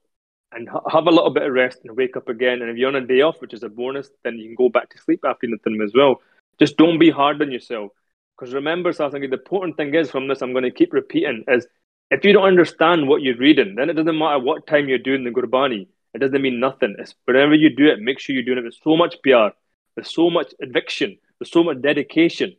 [0.51, 2.61] and have a little bit of rest and wake up again.
[2.61, 4.69] And if you're on a day off, which is a bonus, then you can go
[4.69, 6.21] back to sleep after Nitnem as well.
[6.59, 7.91] Just don't be hard on yourself.
[8.37, 11.67] Because remember, Sasangi, the important thing is from this, I'm going to keep repeating, is
[12.11, 15.23] if you don't understand what you're reading, then it doesn't matter what time you're doing
[15.23, 15.87] the Gurbani.
[16.13, 16.95] it doesn't mean nothing.
[16.99, 19.53] It's whenever you do it, make sure you're doing it with so much pyar,
[19.95, 22.55] with so much addiction, with so much dedication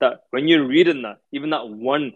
[0.00, 2.12] that when you're reading that, even that one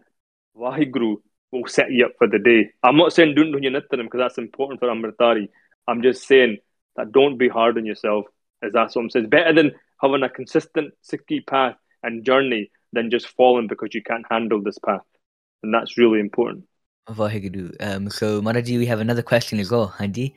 [0.57, 1.17] Waheguru
[1.51, 2.71] will set you up for the day.
[2.83, 5.49] I'm not saying don't do your Nitnem because that's important for Amritdhari.
[5.89, 6.59] I'm just saying
[6.97, 8.27] that don't be hard on yourself,
[8.63, 9.27] as that's what I'm saying.
[9.27, 14.03] It's better than having a consistent Sikhi path and journey than just falling because you
[14.03, 15.01] can't handle this path.
[15.63, 16.65] And that's really important.
[17.10, 17.76] Vaheguru.
[17.80, 20.34] Um, so Maraji, we have another question as well, Hanji.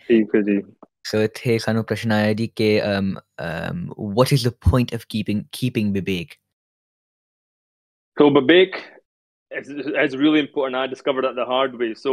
[1.08, 3.06] So ਇੱਥੇ ਸਾਨੂੰ ਪ੍ਰਸ਼ਨ ਆਇਆ ਜੀ ਕਿ um
[3.44, 3.78] um
[4.16, 6.36] what is the point of keeping keeping Bibek?
[8.20, 8.76] So Bibek
[9.60, 9.70] is,
[10.04, 10.76] is really important.
[10.82, 11.94] I discovered that the hard way.
[11.94, 12.12] So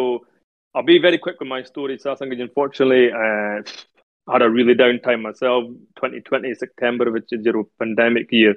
[0.74, 1.98] I'll be very quick with my story.
[2.06, 3.56] Sasangaji, unfortunately, uh,
[4.34, 5.66] had a really down time myself.
[6.02, 8.56] 2020 September, which is your pandemic year,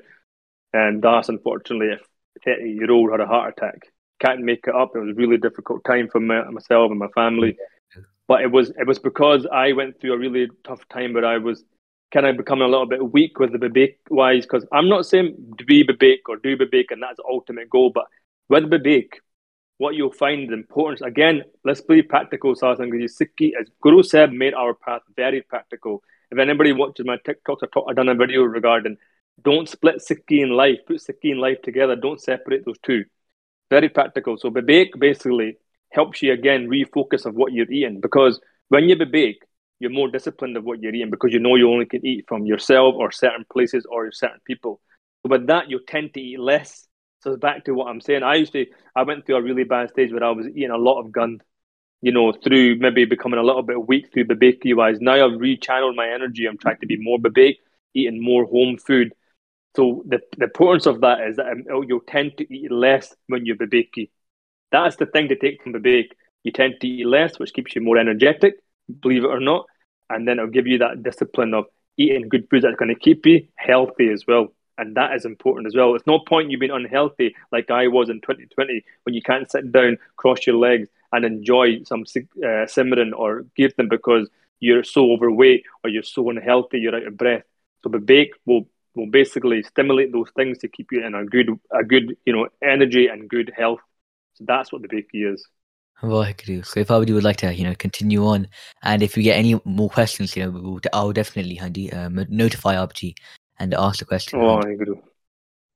[0.72, 1.98] and Das unfortunately, a
[2.44, 4.91] 30 year old had a heart attack can't make it up.
[4.95, 7.57] It was a really difficult time for my, myself and my family.
[8.27, 11.37] But it was it was because I went through a really tough time where I
[11.37, 11.63] was
[12.13, 14.45] kind of becoming a little bit weak with the Bibek wise.
[14.45, 17.91] Because I'm not saying to be Bibek or do Bibek and that's the ultimate goal,
[17.93, 18.05] but
[18.49, 19.09] with Bibek,
[19.77, 24.31] what you'll find the importance again, let's be practical, Sasan, because Sikhi, as Guru said,
[24.31, 26.01] made our path very practical.
[26.31, 28.97] If anybody watches my TikToks, I've, I've done a video regarding
[29.43, 33.03] don't split Sikhi and life, put Sikhi and life together, don't separate those two
[33.75, 34.37] very practical.
[34.37, 35.57] So Bibek basically
[35.91, 39.35] helps you again refocus of what you're eating because when you Bibek,
[39.79, 42.45] you're more disciplined of what you're eating because you know you only can eat from
[42.45, 44.79] yourself or certain places or certain people.
[45.21, 46.87] So with that, you tend to eat less.
[47.21, 48.23] So back to what I'm saying.
[48.23, 48.65] I used to,
[48.95, 51.41] I went through a really bad stage where I was eating a lot of gund,
[52.01, 55.01] you know, through maybe becoming a little bit weak through Bibeki wise.
[55.01, 56.45] Now I've rechanneled my energy.
[56.45, 57.55] I'm trying to be more Bibek,
[57.93, 59.11] eating more home food
[59.75, 63.13] so the, the importance of that is that um, oh, you'll tend to eat less
[63.27, 64.09] when you're babeki.
[64.71, 66.09] That's the thing to take from babek.
[66.43, 68.55] You tend to eat less, which keeps you more energetic,
[69.01, 69.65] believe it or not.
[70.09, 71.65] And then it'll give you that discipline of
[71.97, 74.47] eating good foods that's going to keep you healthy as well.
[74.77, 75.95] And that is important as well.
[75.95, 79.71] It's no point you being unhealthy like I was in 2020 when you can't sit
[79.71, 85.11] down, cross your legs, and enjoy some uh, Simran or give them because you're so
[85.11, 87.43] overweight or you're so unhealthy, you're out of breath.
[87.83, 91.83] So Babek will will basically stimulate those things to keep you in a good a
[91.83, 93.79] good you know energy and good health.
[94.33, 95.45] So that's what the bakery is.
[96.03, 96.65] Waheguru.
[96.65, 98.49] So if I would, would like to, you know, continue on,
[98.83, 102.75] and if we get any more questions, you know, we'll, I'll definitely, Hanji, um, notify
[102.75, 103.15] RBG
[103.59, 104.39] and ask the question.
[104.39, 105.01] Waheguru.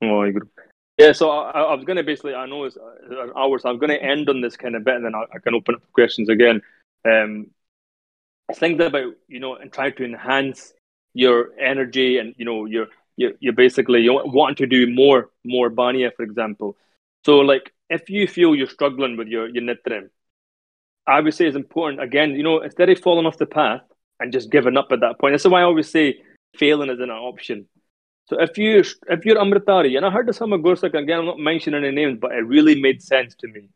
[0.03, 0.49] Waheguru.
[0.97, 3.79] Yeah, so I, I was going to basically, I know it's an hour, so I'm
[3.79, 5.81] going to end on this kind of bit, and then I, I can open up
[5.93, 6.61] questions again.
[7.05, 7.51] Um,
[8.55, 10.73] think about, you know, and try to enhance
[11.13, 12.87] your energy and you know your
[13.19, 16.77] you you basically you want to do more more bania, for example.
[17.25, 20.09] So like if you feel you're struggling with your your Nitnem,
[21.05, 22.29] I would say it's important again.
[22.31, 23.81] You know, instead of falling off the path
[24.19, 25.33] and just giving up at that point.
[25.33, 26.21] That's why I always say
[26.55, 27.67] failing isn't an option.
[28.29, 28.83] So if you
[29.15, 31.95] if you're Amritdhari and I heard this from a Gursikh again, I'm not mentioning any
[31.95, 33.69] names, but it really made sense to me.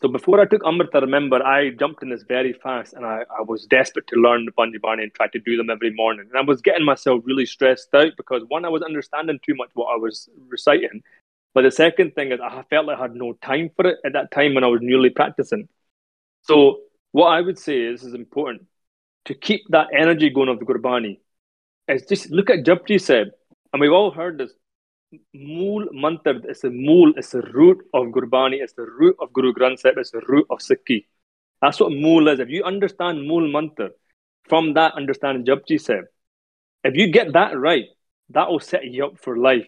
[0.00, 3.24] So before I took Amrit, I remember I jumped in this very fast and I,
[3.36, 6.26] I was desperate to learn the Panji Bani and try to do them every morning.
[6.28, 9.70] And I was getting myself really stressed out because one, I was understanding too much
[9.74, 11.02] what I was reciting.
[11.52, 14.12] But the second thing is I felt like I had no time for it at
[14.12, 15.68] that time when I was newly practicing.
[16.42, 16.78] So
[17.10, 18.66] what I would say is is important
[19.24, 21.18] to keep that energy going of the Gurbani
[21.88, 23.28] is just look at Japji Sahib,
[23.72, 24.52] and we've all heard this
[25.32, 29.54] Mool mantra is the mool, is the root of Gurbani, it's the root of Guru
[29.54, 31.06] Granth Sahib, it's the root of Sikhi.
[31.62, 32.40] That's what mool is.
[32.40, 33.90] If you understand mool mantra,
[34.48, 36.04] from that understand Japji Sahib,
[36.84, 37.86] if you get that right,
[38.30, 39.66] that will set you up for life.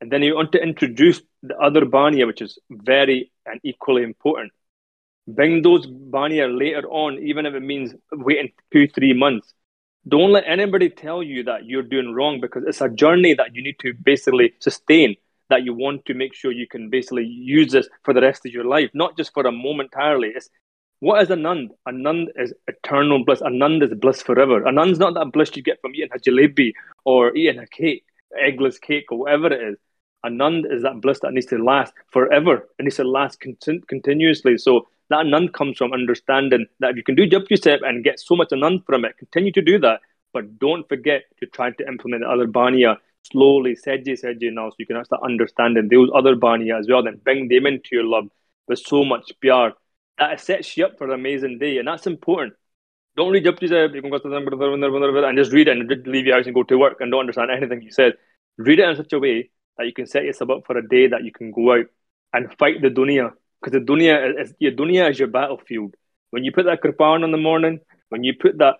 [0.00, 4.52] And then you want to introduce the other Baniya, which is very and equally important.
[5.28, 9.54] Bring those Bania later on, even if it means waiting two, three months.
[10.08, 13.62] Don't let anybody tell you that you're doing wrong because it's a journey that you
[13.62, 15.16] need to basically sustain.
[15.50, 18.52] That you want to make sure you can basically use this for the rest of
[18.52, 20.28] your life, not just for a momentarily.
[20.28, 20.48] It's
[21.00, 21.70] what is Anand?
[21.88, 23.40] Anand is eternal bliss.
[23.40, 24.62] A Anand is bliss forever.
[24.62, 26.72] A Anand's not that bliss you get from eating a jalebi
[27.04, 28.04] or eating a cake,
[28.40, 29.78] eggless cake, or whatever it is.
[30.24, 32.68] A Anand is that bliss that needs to last forever.
[32.78, 34.56] It needs to last con- continuously.
[34.56, 38.18] So that anand comes from understanding that if you can do Japji Sahib and get
[38.18, 40.00] so much anand from it, continue to do that.
[40.32, 44.76] But don't forget to try to implement the other bania slowly, seji seji now, so
[44.78, 47.02] you can start understanding those other bania as well.
[47.02, 48.28] Then bring them into your love
[48.68, 49.72] with so much pure.
[50.18, 52.54] That sets you up for an amazing day, and that's important.
[53.16, 56.26] Don't read Japji Sahib, you can go to them and just read it and leave
[56.26, 58.14] your house and go to work and don't understand anything you said.
[58.56, 61.08] Read it in such a way that you can set yourself up for a day
[61.08, 61.86] that you can go out
[62.32, 65.94] and fight the dunya because the dunya is your dunya is your battlefield.
[66.30, 68.76] When you put that kirpan on in the morning, when you put that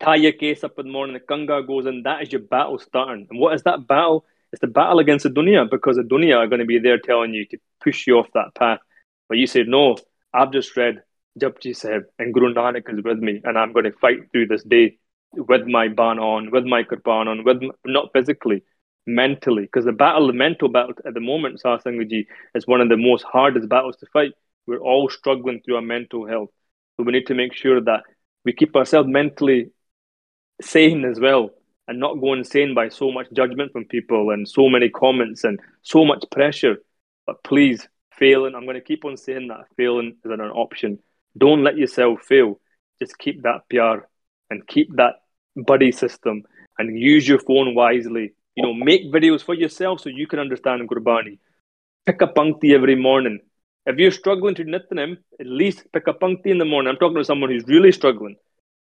[0.00, 2.78] tie your case up in the morning, the Kanga goes in, that is your battle
[2.78, 3.26] starting.
[3.30, 4.24] And what is that battle?
[4.52, 7.34] It's the battle against the dunya because the dunya are going to be there telling
[7.34, 8.80] you to push you off that path.
[9.28, 9.96] But you say, no,
[10.32, 11.02] I've just read
[11.38, 14.62] Japji Sahib and Guru Nanak is with me and I'm going to fight through this
[14.62, 14.98] day
[15.32, 18.62] with my ban on, with my kirpan on, with not physically,
[19.08, 19.62] mentally.
[19.62, 23.24] Because the battle, the mental battle at the moment, Sasangaji, is one of the most
[23.24, 24.32] hardest battles to fight.
[24.66, 26.50] We're all struggling through our mental health.
[26.96, 28.02] So we need to make sure that
[28.44, 29.70] we keep ourselves mentally
[30.60, 31.50] sane as well
[31.86, 35.58] and not go insane by so much judgment from people and so many comments and
[35.82, 36.76] so much pressure.
[37.26, 40.98] But please, failing, I'm going to keep on saying that failing is an option.
[41.36, 42.60] Don't let yourself fail.
[43.00, 44.08] Just keep that pyar
[44.50, 45.14] and keep that
[45.56, 46.42] buddy system
[46.78, 48.34] and use your phone wisely.
[48.58, 51.38] You know, make videos for yourself so you can understand Gurbani.
[52.06, 53.38] Pick a punkti every morning.
[53.86, 56.90] If you're struggling to Nitnem, at least pick a punkti in the morning.
[56.90, 58.36] I'm talking to someone who's really struggling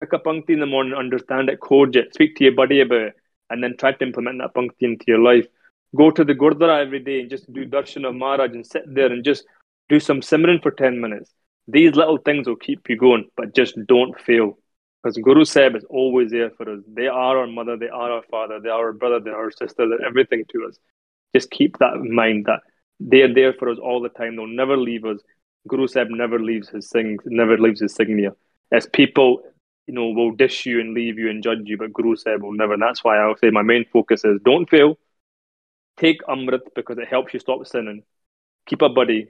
[0.04, 3.02] pick a punkti in the morning, understand it, code it, speak to your buddy about
[3.02, 3.14] it,
[3.50, 5.48] and then try to implement that punkti into your life.
[5.96, 9.12] Go to the Gurdwara every day and just do darshan of Maharaj and sit there
[9.12, 9.46] and just
[9.90, 11.32] do some simran for 10 minutes.
[11.68, 14.58] These little things will keep you going, but just don't fail.
[15.04, 16.80] Because Guru Sahib is always there for us.
[16.88, 19.52] They are our mother, they are our father, they are our brother, they are our
[19.52, 20.80] sister, they're everything to us.
[21.36, 22.62] Just keep that in mind that
[23.00, 24.36] they're there for us all the time.
[24.36, 25.20] They'll never leave us.
[25.68, 28.36] Guru Sahib never leaves his things, never leaves his signia.
[28.72, 29.44] As people
[29.88, 32.54] you know, will dish you and leave you and judge you, but Guru Sahib will
[32.54, 32.74] never.
[32.74, 34.98] And that's why I'll say my main focus is don't fail.
[35.98, 38.04] Take Amrit because it helps you stop sinning.
[38.66, 39.30] Keep a buddy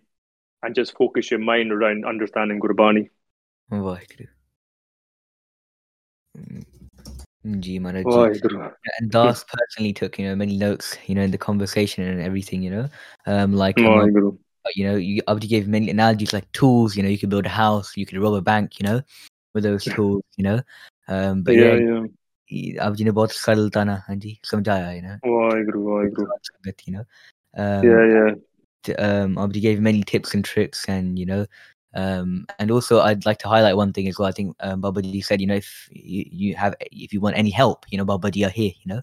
[0.61, 3.09] and just focus your mind around understanding Gurbani.
[3.71, 4.27] Vaheguru.
[6.37, 8.05] Mm, G Maharaj.
[8.07, 8.23] Oh,
[8.99, 12.63] and Das personally took, you know, many notes, you know, in the conversation and everything,
[12.63, 12.89] you know.
[13.25, 14.37] Um like oh, um, you, know,
[14.75, 17.49] you know, you Abdi gave many analogies like tools, you know, you could build a
[17.49, 19.01] house, you could rob a bank, you know,
[19.53, 20.61] with those tools, you know.
[21.07, 22.01] Um but yeah, yeah.
[22.47, 22.85] yeah.
[22.85, 25.17] Abdi ne bahut saralta na, Anji, samjhaya, you know.
[25.25, 26.87] Waheguru, Waheguru.
[26.87, 27.05] You know.
[27.55, 28.95] Um, yeah, yeah.
[28.97, 31.45] Um, Abdi gave many tips and tricks, and you know,
[31.94, 35.24] um and also I'd like to highlight one thing as well I think um, Babaji
[35.24, 38.46] said you know if you, you have if you want any help you know Babaji
[38.46, 39.00] are here you know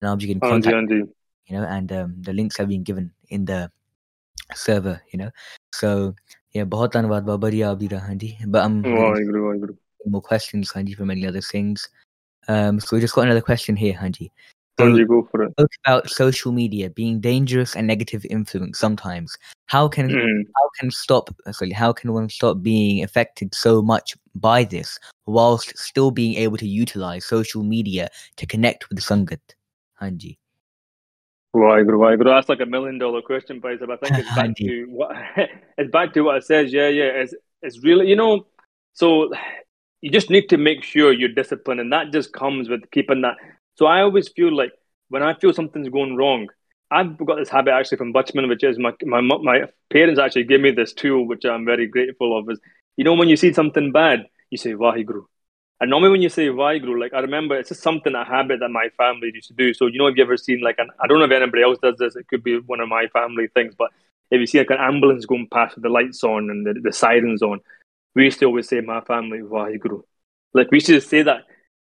[0.00, 1.12] and obviously can contact Andy, Andy.
[1.46, 3.70] you know and um the links have been given in the
[4.54, 5.30] server you know
[5.72, 6.14] so
[6.52, 10.96] yeah बहुत धन्यवाद बाबा आप भी रहा जी but um Waheguru Waheguru more questions, Hanji,
[10.96, 11.88] from any other things.
[12.48, 14.30] Um, so we just got another question here, Hanji.
[14.81, 15.53] so go for it.
[15.85, 19.37] about social media being dangerous and negative influence sometimes.
[19.67, 20.43] How can mm.
[20.55, 25.77] how can stop sorry, how can one stop being affected so much by this whilst
[25.77, 29.39] still being able to utilize social media to connect with the Sangat?
[30.01, 30.37] Hanji.
[31.55, 32.25] Waheguru, Waheguru.
[32.25, 35.15] That's like a million dollar question, but I think it's back to what
[35.77, 36.71] it's back to what it says.
[36.71, 37.05] Yeah, yeah.
[37.05, 38.47] It's it's really you know,
[38.93, 39.31] so
[40.01, 43.37] you just need to make sure you're disciplined, and that just comes with keeping that.
[43.75, 44.71] So I always feel like
[45.09, 46.47] when I feel something's going wrong,
[46.89, 50.61] I've got this habit actually from Bachman, which is my my my parents actually gave
[50.61, 52.49] me this tool, which I'm very grateful of.
[52.49, 52.59] Is
[52.97, 55.25] you know when you see something bad, you say Vaheguru.
[55.79, 58.69] And normally when you say Vaheguru, like I remember it's just something a habit that
[58.69, 59.73] my family used to do.
[59.73, 61.79] So you know, if you ever seen like an I don't know if anybody else
[61.81, 63.89] does this, it could be one of my family things, but
[64.31, 66.93] if you see like an ambulance going past with the lights on and the, the
[66.93, 67.59] sirens on,
[68.15, 70.03] we used to always say, my family, Vaheguru.
[70.53, 71.43] Like we used to say that.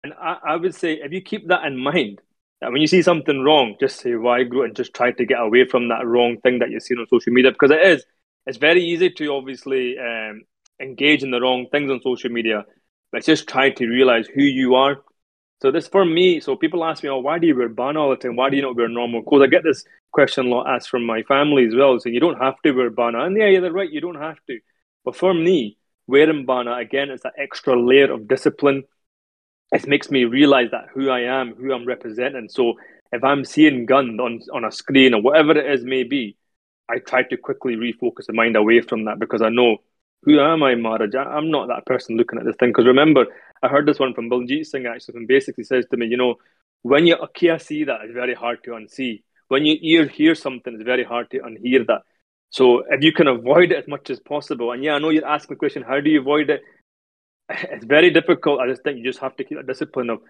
[0.03, 2.21] And I, I would say, if you keep that in mind,
[2.61, 5.65] that when you see something wrong, just say Vaheguru and just try to get away
[5.65, 8.05] from that wrong thing that you're seeing on social media because it is.
[8.45, 10.43] It's very easy to obviously um,
[10.81, 12.65] engage in the wrong things on social media.
[13.11, 14.97] But just try to realize who you are.
[15.61, 16.39] So this for me.
[16.39, 18.35] So people ask me, "Oh, why do you wear bana all the time?
[18.35, 21.05] Why do you not wear normal clothes?" I get this question a lot asked from
[21.05, 21.99] my family as well.
[21.99, 23.91] So you don't have to wear bana, and yeah, yeah, they're right.
[23.91, 24.59] You don't have to.
[25.03, 25.77] But for me,
[26.07, 28.83] wearing bana again is that extra layer of discipline
[29.71, 32.49] it makes me realize that who i am who i'm representing.
[32.49, 32.75] So
[33.11, 36.37] if i'm seeing gun on, on a screen or whatever it is may be
[36.89, 39.77] i try to quickly refocus the mind away from that because i know
[40.23, 41.15] who am i maharaj?
[41.15, 42.69] I'm not that person looking at this thing.
[42.69, 43.25] Because remember
[43.63, 46.35] i heard this one from Baljit Singh actually and basically says to me you know
[46.81, 49.23] when you akia see that it's very hard to unsee.
[49.49, 52.01] When you ear hear something it's very hard to unhear that.
[52.51, 55.27] So if you can avoid it as much as possible, and yeah, I know you're
[55.27, 56.63] asking the question, how do you avoid it?
[57.71, 58.59] It's very difficult.
[58.59, 60.21] I just think you just have to keep that discipline of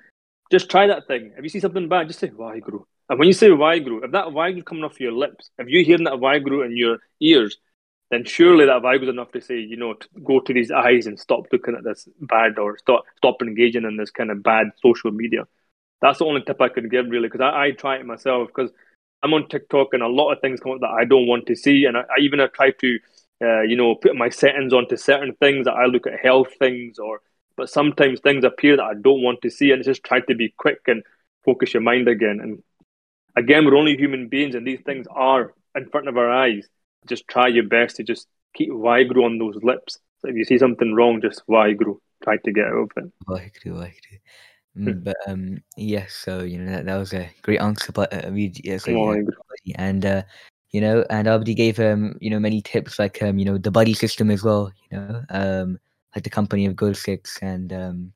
[0.52, 1.34] just try that thing.
[1.38, 2.84] If you see something bad, just say Vaheguru.
[3.10, 6.06] And when you say Vaheguru, if that Vaheguru coming off your lips, if you're hearing
[6.06, 7.58] that Vaheguru in your ears,
[8.10, 11.20] then surely that Vaheguru is enough to say, you know, go to these eyes and
[11.20, 15.12] stop looking at this bad or stop stop engaging in this kind of bad social
[15.12, 15.46] media.
[16.02, 18.72] That's the only tip I could give really, because I, I try it myself because
[19.22, 21.56] I'm on TikTok and a lot of things come up that I don't want to
[21.56, 23.00] see, and I, I even have tried to,
[23.42, 27.00] uh, you know, put my settings onto certain things that I look at health things
[27.00, 27.22] or
[27.60, 30.54] but sometimes things appear that I don't want to see, and just try to be
[30.58, 31.04] quick and
[31.44, 32.40] focus your mind again.
[32.42, 32.64] And
[33.36, 36.70] again, we're only human beings, and these things are in front of our eyes.
[37.06, 40.00] Just try your best to just keep Waheguru on those lips.
[40.20, 41.98] So if you see something wrong, just Waheguru.
[42.24, 43.12] Try to get out of it.
[43.28, 44.20] Waheguru, Waheguru.
[44.78, 48.30] Mm, but um, yes, so you know that, that was a great answer, but uh,
[48.32, 48.92] we, yeah, so,
[49.66, 50.24] yeah, and uh,
[50.72, 53.72] you know, and Abdi gave him, you know, many tips like, um, you know, the
[53.72, 55.80] buddy system as well, you know, um,
[56.16, 57.40] like the company of Gursikhs.
[57.42, 58.14] And um,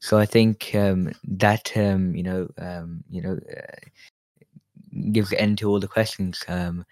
[0.00, 5.68] so I think um, that, um, you know, um, you know, uh, gives end to
[5.68, 6.44] all the questions.
[6.48, 6.84] Um,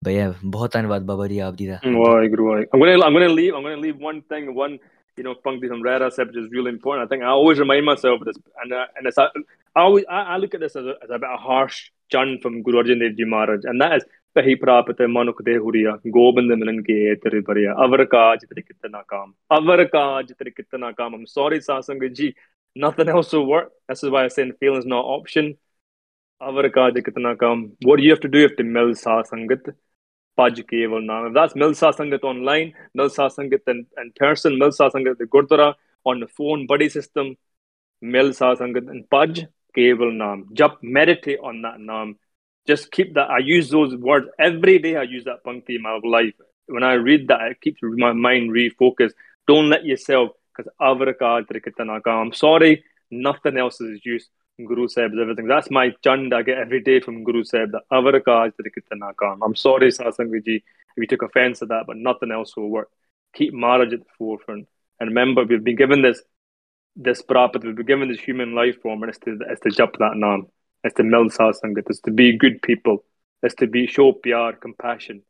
[0.00, 3.26] but yeah, बहुत धन्यवाद बाबा जी आप वाह का mm, I'm going to I'm going
[3.26, 4.78] to leave I'm going to leave one thing one
[5.16, 8.20] you know Pankti Samrara said which is really important I think I always remind myself
[8.20, 9.24] of this and uh, and it's I,
[9.74, 12.42] I always I, I look at this as a, as a bit of harsh chant
[12.42, 14.04] from Guru Arjan Dev Ji Maharaj and that is
[14.38, 19.32] कही प्राप्त मनुख दे हुरिया गोबिंद मिलन के तेरे बरिया अवर काज तेरे कितना काम
[19.50, 22.28] अवर काज तेरे कितना काम I'm sorry Sasang ji
[22.76, 25.50] nothing else will work this is why I say feeling is not option
[26.42, 29.72] अवर काज कितना काम what do you have to do you have to mill sasangat
[30.38, 35.18] paj keval naam if that's mill sasangat online mill sasangat in, in person mill sasangat
[35.22, 35.68] the gurdwara
[36.06, 37.34] on the phone buddy system
[38.02, 39.42] mill sasangat in paj
[39.78, 42.16] keval naam jab meditate on that naam
[42.68, 43.30] just keep that.
[43.30, 44.96] I use those words every day.
[44.96, 46.34] I use that punkti in my life.
[46.66, 49.14] When I read that, it keeps my mind refocused.
[49.46, 54.28] Don't let yourself, because I'm sorry, nothing else is used.
[54.66, 55.46] Guru Sahib's everything.
[55.46, 57.70] That's my chand I get every day from Guru Sahib.
[57.72, 58.52] The avarakaj
[59.18, 59.42] kam.
[59.42, 60.62] I'm sorry, Sasangji, if
[60.96, 62.90] you took offense at that, but nothing else will work.
[63.34, 64.66] Keep marriage at the forefront.
[65.00, 66.20] And remember, we've been given this
[66.96, 69.92] this prapat, we've been given this human life form, and it's to, it's to jump
[70.00, 70.48] that naam.
[70.84, 71.84] It's to mill sasangat.
[71.88, 73.04] It's to be good people.
[73.42, 75.22] It's to be show pyar, compassion,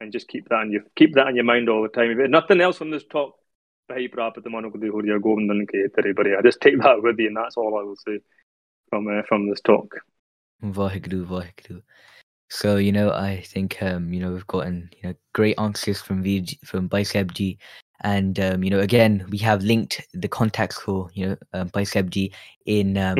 [0.00, 2.10] and just keep that in your keep that in your mind all the time.
[2.10, 3.36] If nothing else from this talk,
[3.88, 4.16] just
[6.60, 8.20] take that with you, and that's all I will say
[8.88, 9.94] from uh, from this talk.
[10.62, 11.82] Vaheguru, Vaheguru.
[12.50, 16.22] So you know, I think um, you know we've gotten you know great answers from
[16.22, 17.58] VG, from Baisebji,
[18.02, 22.32] and um, you know again we have linked the contacts for you know um, Baisebji
[22.66, 23.18] in um,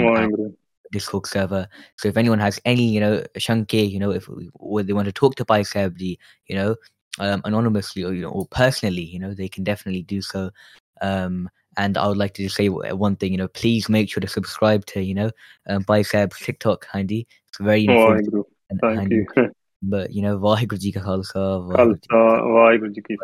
[0.95, 1.67] Discord server.
[1.99, 4.27] So if anyone has any, you know, shanke, you know, if
[4.87, 6.17] they want to talk to Paisabdi,
[6.47, 6.77] you know,
[7.19, 10.51] um, anonymously or you know, or personally, you know, they can definitely do so.
[11.03, 14.21] Um, and I would like to just say one thing, you know, please make sure
[14.21, 15.31] to subscribe to, you know,
[15.69, 17.27] um, Baisab's TikTok handy.
[17.49, 18.29] It's very important.
[18.35, 18.47] Oh,
[18.81, 19.27] Thank handy.
[19.37, 19.51] you.
[19.87, 23.17] But you know, Vaheguru Ji Ka Khalsa, Vaheguru Ji Ki